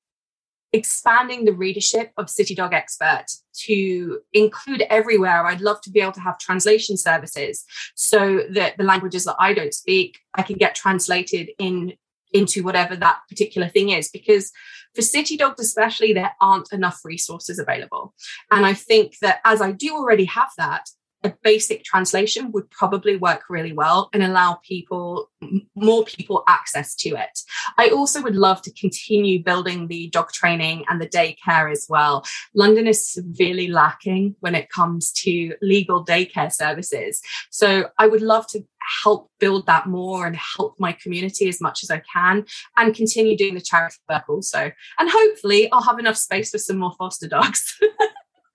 expanding 0.72 1.46
the 1.46 1.54
readership 1.54 2.12
of 2.18 2.30
City 2.30 2.54
Dog 2.54 2.74
Expert 2.74 3.26
to 3.66 4.20
include 4.34 4.84
everywhere. 4.90 5.46
I'd 5.46 5.62
love 5.62 5.82
to 5.82 5.92
be 5.92 6.00
able 6.00 6.12
to 6.14 6.22
have 6.22 6.38
translation 6.38 6.96
services 6.96 7.66
so 7.96 8.44
that 8.52 8.78
the 8.78 8.84
languages 8.84 9.26
that 9.26 9.36
I 9.40 9.54
don't 9.54 9.74
speak, 9.74 10.20
I 10.36 10.44
can 10.44 10.58
get 10.58 10.76
translated 10.76 11.50
in 11.58 11.94
into 12.32 12.64
whatever 12.64 12.96
that 12.96 13.20
particular 13.30 13.68
thing 13.68 13.90
is 13.90 14.10
because 14.10 14.52
for 14.96 15.02
city 15.02 15.38
dogs 15.38 15.60
especially 15.60 16.14
there 16.14 16.34
aren't 16.42 16.72
enough 16.72 17.02
resources 17.04 17.60
available. 17.60 18.14
And 18.52 18.66
i 18.66 18.74
think 18.74 19.18
that 19.22 19.40
as 19.46 19.62
i 19.62 19.72
do 19.72 19.96
already 19.96 20.26
have 20.26 20.52
that 20.58 20.90
a 21.24 21.34
basic 21.44 21.84
translation 21.84 22.52
would 22.52 22.70
probably 22.70 23.18
work 23.18 23.44
really 23.50 23.74
well 23.74 24.10
and 24.14 24.24
allow 24.24 24.60
people 24.66 25.30
more 25.76 26.04
people 26.06 26.44
access 26.48 26.96
to 26.96 27.10
it. 27.10 27.40
I 27.78 27.90
also 27.90 28.22
would 28.22 28.36
love 28.36 28.62
to 28.64 28.74
continue 28.74 29.44
building 29.44 29.88
the 29.88 30.10
dog 30.10 30.32
training 30.32 30.86
and 30.90 31.02
the 31.02 31.08
daycare 31.08 31.72
as 31.72 31.88
well. 31.90 32.26
London 32.56 32.88
is 32.88 33.12
severely 33.12 33.68
lacking 33.68 34.36
when 34.40 34.56
it 34.56 34.70
comes 34.70 35.12
to 35.24 35.56
legal 35.62 36.06
daycare 36.06 36.52
services. 36.52 37.22
So 37.50 37.90
i 37.98 38.08
would 38.08 38.22
love 38.22 38.48
to 38.48 38.64
help 39.04 39.30
build 39.40 39.66
that 39.68 39.88
more 39.88 40.26
and 40.26 40.36
help 40.36 40.76
my 40.80 40.92
community 40.92 41.48
as 41.48 41.62
much 41.62 41.84
as 41.84 41.92
I 41.92 42.02
can 42.14 42.46
and 42.78 42.96
continue 42.96 43.38
doing 43.38 43.56
the 43.56 43.62
charity 43.62 43.98
work 44.10 44.24
also. 44.28 44.72
And 44.98 45.10
hopefully 45.12 45.70
I'll 45.72 45.84
have 45.84 46.00
enough 46.00 46.18
space 46.18 46.52
for 46.52 46.58
some 46.58 46.78
more 46.78 46.94
foster 46.98 47.28
dogs. 47.28 47.80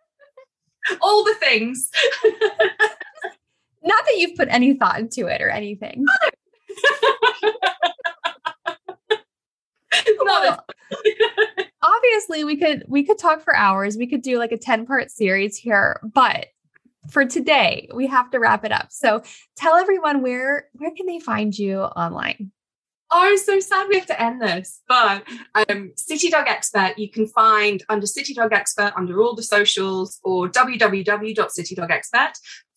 All 1.01 1.25
the 1.25 1.35
things. 1.41 1.91
Not 3.83 4.05
that 4.07 4.17
you've 4.17 4.37
put 4.37 4.49
any 4.51 4.75
thought 4.75 4.99
into 4.99 5.27
it 5.27 5.41
or 5.41 5.49
anything. 5.51 6.05
well, 10.19 10.65
obviously 11.83 12.45
we 12.45 12.57
could 12.57 12.85
we 12.89 13.05
could 13.05 13.19
talk 13.19 13.43
for 13.43 13.55
hours. 13.55 13.97
We 13.97 14.07
could 14.07 14.23
do 14.23 14.39
like 14.39 14.53
a 14.53 14.59
10 14.59 14.87
part 14.87 15.11
series 15.11 15.57
here, 15.57 16.01
but 16.15 16.47
for 17.11 17.25
today, 17.25 17.89
we 17.95 18.07
have 18.07 18.31
to 18.31 18.39
wrap 18.39 18.65
it 18.65 18.73
up. 18.73 18.87
So 18.91 19.23
tell 19.57 19.77
everyone 19.77 20.23
where 20.23 20.69
where 20.75 20.91
can 20.91 21.07
they 21.07 21.21
find 21.21 21.59
you 21.59 21.81
online? 21.81 22.53
Oh, 23.11 23.37
so 23.37 23.61
sad 23.61 23.89
we 23.89 23.97
have 23.97 24.07
to 24.07 24.21
end 24.21 24.43
this. 24.43 24.81
But 24.89 25.25
um, 25.69 25.93
City 25.97 26.31
Dog 26.31 26.47
Expert, 26.49 26.99
you 26.99 27.09
can 27.11 27.29
find 27.29 27.85
under 27.89 28.07
City 28.07 28.35
Dog 28.35 28.53
Expert 28.53 28.93
under 28.97 29.23
all 29.23 29.37
the 29.37 29.43
socials 29.43 30.21
or 30.25 30.49
www.citydogexpert 30.49 32.33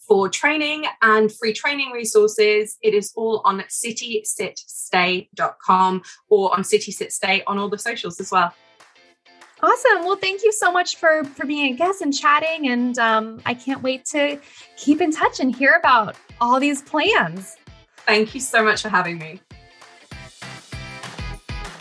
for 0.07 0.29
training 0.29 0.85
and 1.01 1.31
free 1.31 1.53
training 1.53 1.89
resources. 1.91 2.77
It 2.81 2.93
is 2.93 3.11
all 3.15 3.41
on 3.45 3.61
citysitstay.com 3.61 6.01
or 6.29 6.55
on 6.55 6.63
City 6.63 6.91
Sit 6.91 7.11
Stay 7.11 7.41
on 7.47 7.57
all 7.57 7.69
the 7.69 7.79
socials 7.79 8.19
as 8.19 8.31
well. 8.31 8.53
Awesome. 9.61 10.05
Well, 10.05 10.17
thank 10.17 10.43
you 10.43 10.51
so 10.51 10.71
much 10.71 10.97
for 10.97 11.23
for 11.23 11.45
being 11.45 11.73
a 11.73 11.77
guest 11.77 12.01
and 12.01 12.13
chatting. 12.13 12.69
And 12.69 12.97
um, 12.99 13.41
I 13.45 13.53
can't 13.53 13.81
wait 13.81 14.05
to 14.05 14.39
keep 14.75 15.01
in 15.01 15.11
touch 15.11 15.39
and 15.39 15.55
hear 15.55 15.75
about 15.79 16.15
all 16.39 16.59
these 16.59 16.81
plans. 16.83 17.57
Thank 18.05 18.35
you 18.35 18.39
so 18.39 18.63
much 18.63 18.81
for 18.81 18.89
having 18.89 19.17
me. 19.17 19.41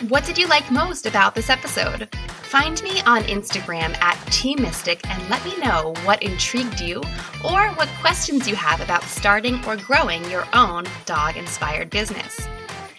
What 0.09 0.25
did 0.25 0.37
you 0.37 0.47
like 0.47 0.71
most 0.71 1.07
about 1.07 1.35
this 1.35 1.49
episode? 1.49 2.09
Find 2.43 2.83
me 2.83 3.01
on 3.03 3.23
Instagram 3.25 3.97
at 4.01 4.17
TMistick 4.27 5.01
and 5.07 5.31
let 5.31 5.45
me 5.45 5.57
know 5.59 5.95
what 6.05 6.23
intrigued 6.23 6.81
you 6.81 6.99
or 7.45 7.69
what 7.73 7.89
questions 8.01 8.47
you 8.49 8.55
have 8.57 8.81
about 8.81 9.03
starting 9.05 9.65
or 9.65 9.77
growing 9.77 10.25
your 10.31 10.47
own 10.53 10.85
dog 11.07 11.37
inspired 11.37 11.91
business. 11.91 12.47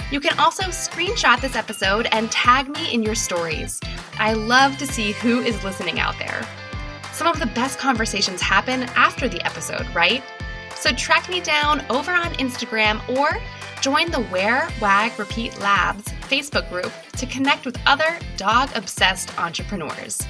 You 0.10 0.22
can 0.22 0.40
also 0.40 0.64
screenshot 0.66 1.42
this 1.42 1.58
episode 1.58 2.08
and 2.14 2.32
tag 2.32 2.70
me 2.70 2.94
in 2.94 3.04
your 3.04 3.16
stories. 3.16 3.82
I 4.18 4.34
love 4.34 4.78
to 4.78 4.88
see 4.88 5.12
who 5.12 5.42
is 5.42 5.62
listening 5.66 6.00
out 6.00 6.18
there. 6.18 6.42
Some 7.12 7.28
of 7.28 7.40
the 7.40 7.48
best 7.48 7.78
conversations 7.78 8.42
happen 8.42 8.84
after 8.96 9.28
the 9.28 9.46
episode, 9.46 9.86
right? 9.94 10.24
So 10.76 10.92
track 10.92 11.28
me 11.28 11.42
down 11.42 11.84
over 11.90 12.14
on 12.14 12.34
Instagram 12.36 13.02
or 13.18 13.38
join 13.82 14.10
the 14.10 14.22
Wear, 14.32 14.70
Wag, 14.80 15.20
Repeat 15.20 15.60
Labs 15.60 16.06
Facebook 16.30 16.70
group 16.70 16.94
to 17.18 17.26
connect 17.26 17.66
with 17.66 17.78
other 17.86 18.18
dog 18.38 18.70
obsessed 18.76 19.38
entrepreneurs. 19.38 20.22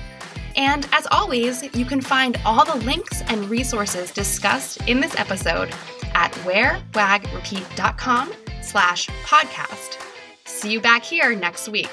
And 0.55 0.87
as 0.91 1.05
always, 1.11 1.63
you 1.75 1.85
can 1.85 2.01
find 2.01 2.41
all 2.45 2.65
the 2.65 2.83
links 2.83 3.21
and 3.27 3.47
resources 3.47 4.09
discussed 4.09 4.81
in 4.87 4.99
this 5.01 5.15
episode 5.17 5.71
at 6.15 6.31
wearwagrepeat.com 6.45 8.33
slash 8.67 9.07
podcast. 9.23 9.97
See 10.45 10.71
you 10.71 10.81
back 10.81 11.03
here 11.03 11.35
next 11.35 11.69
week. 11.69 11.89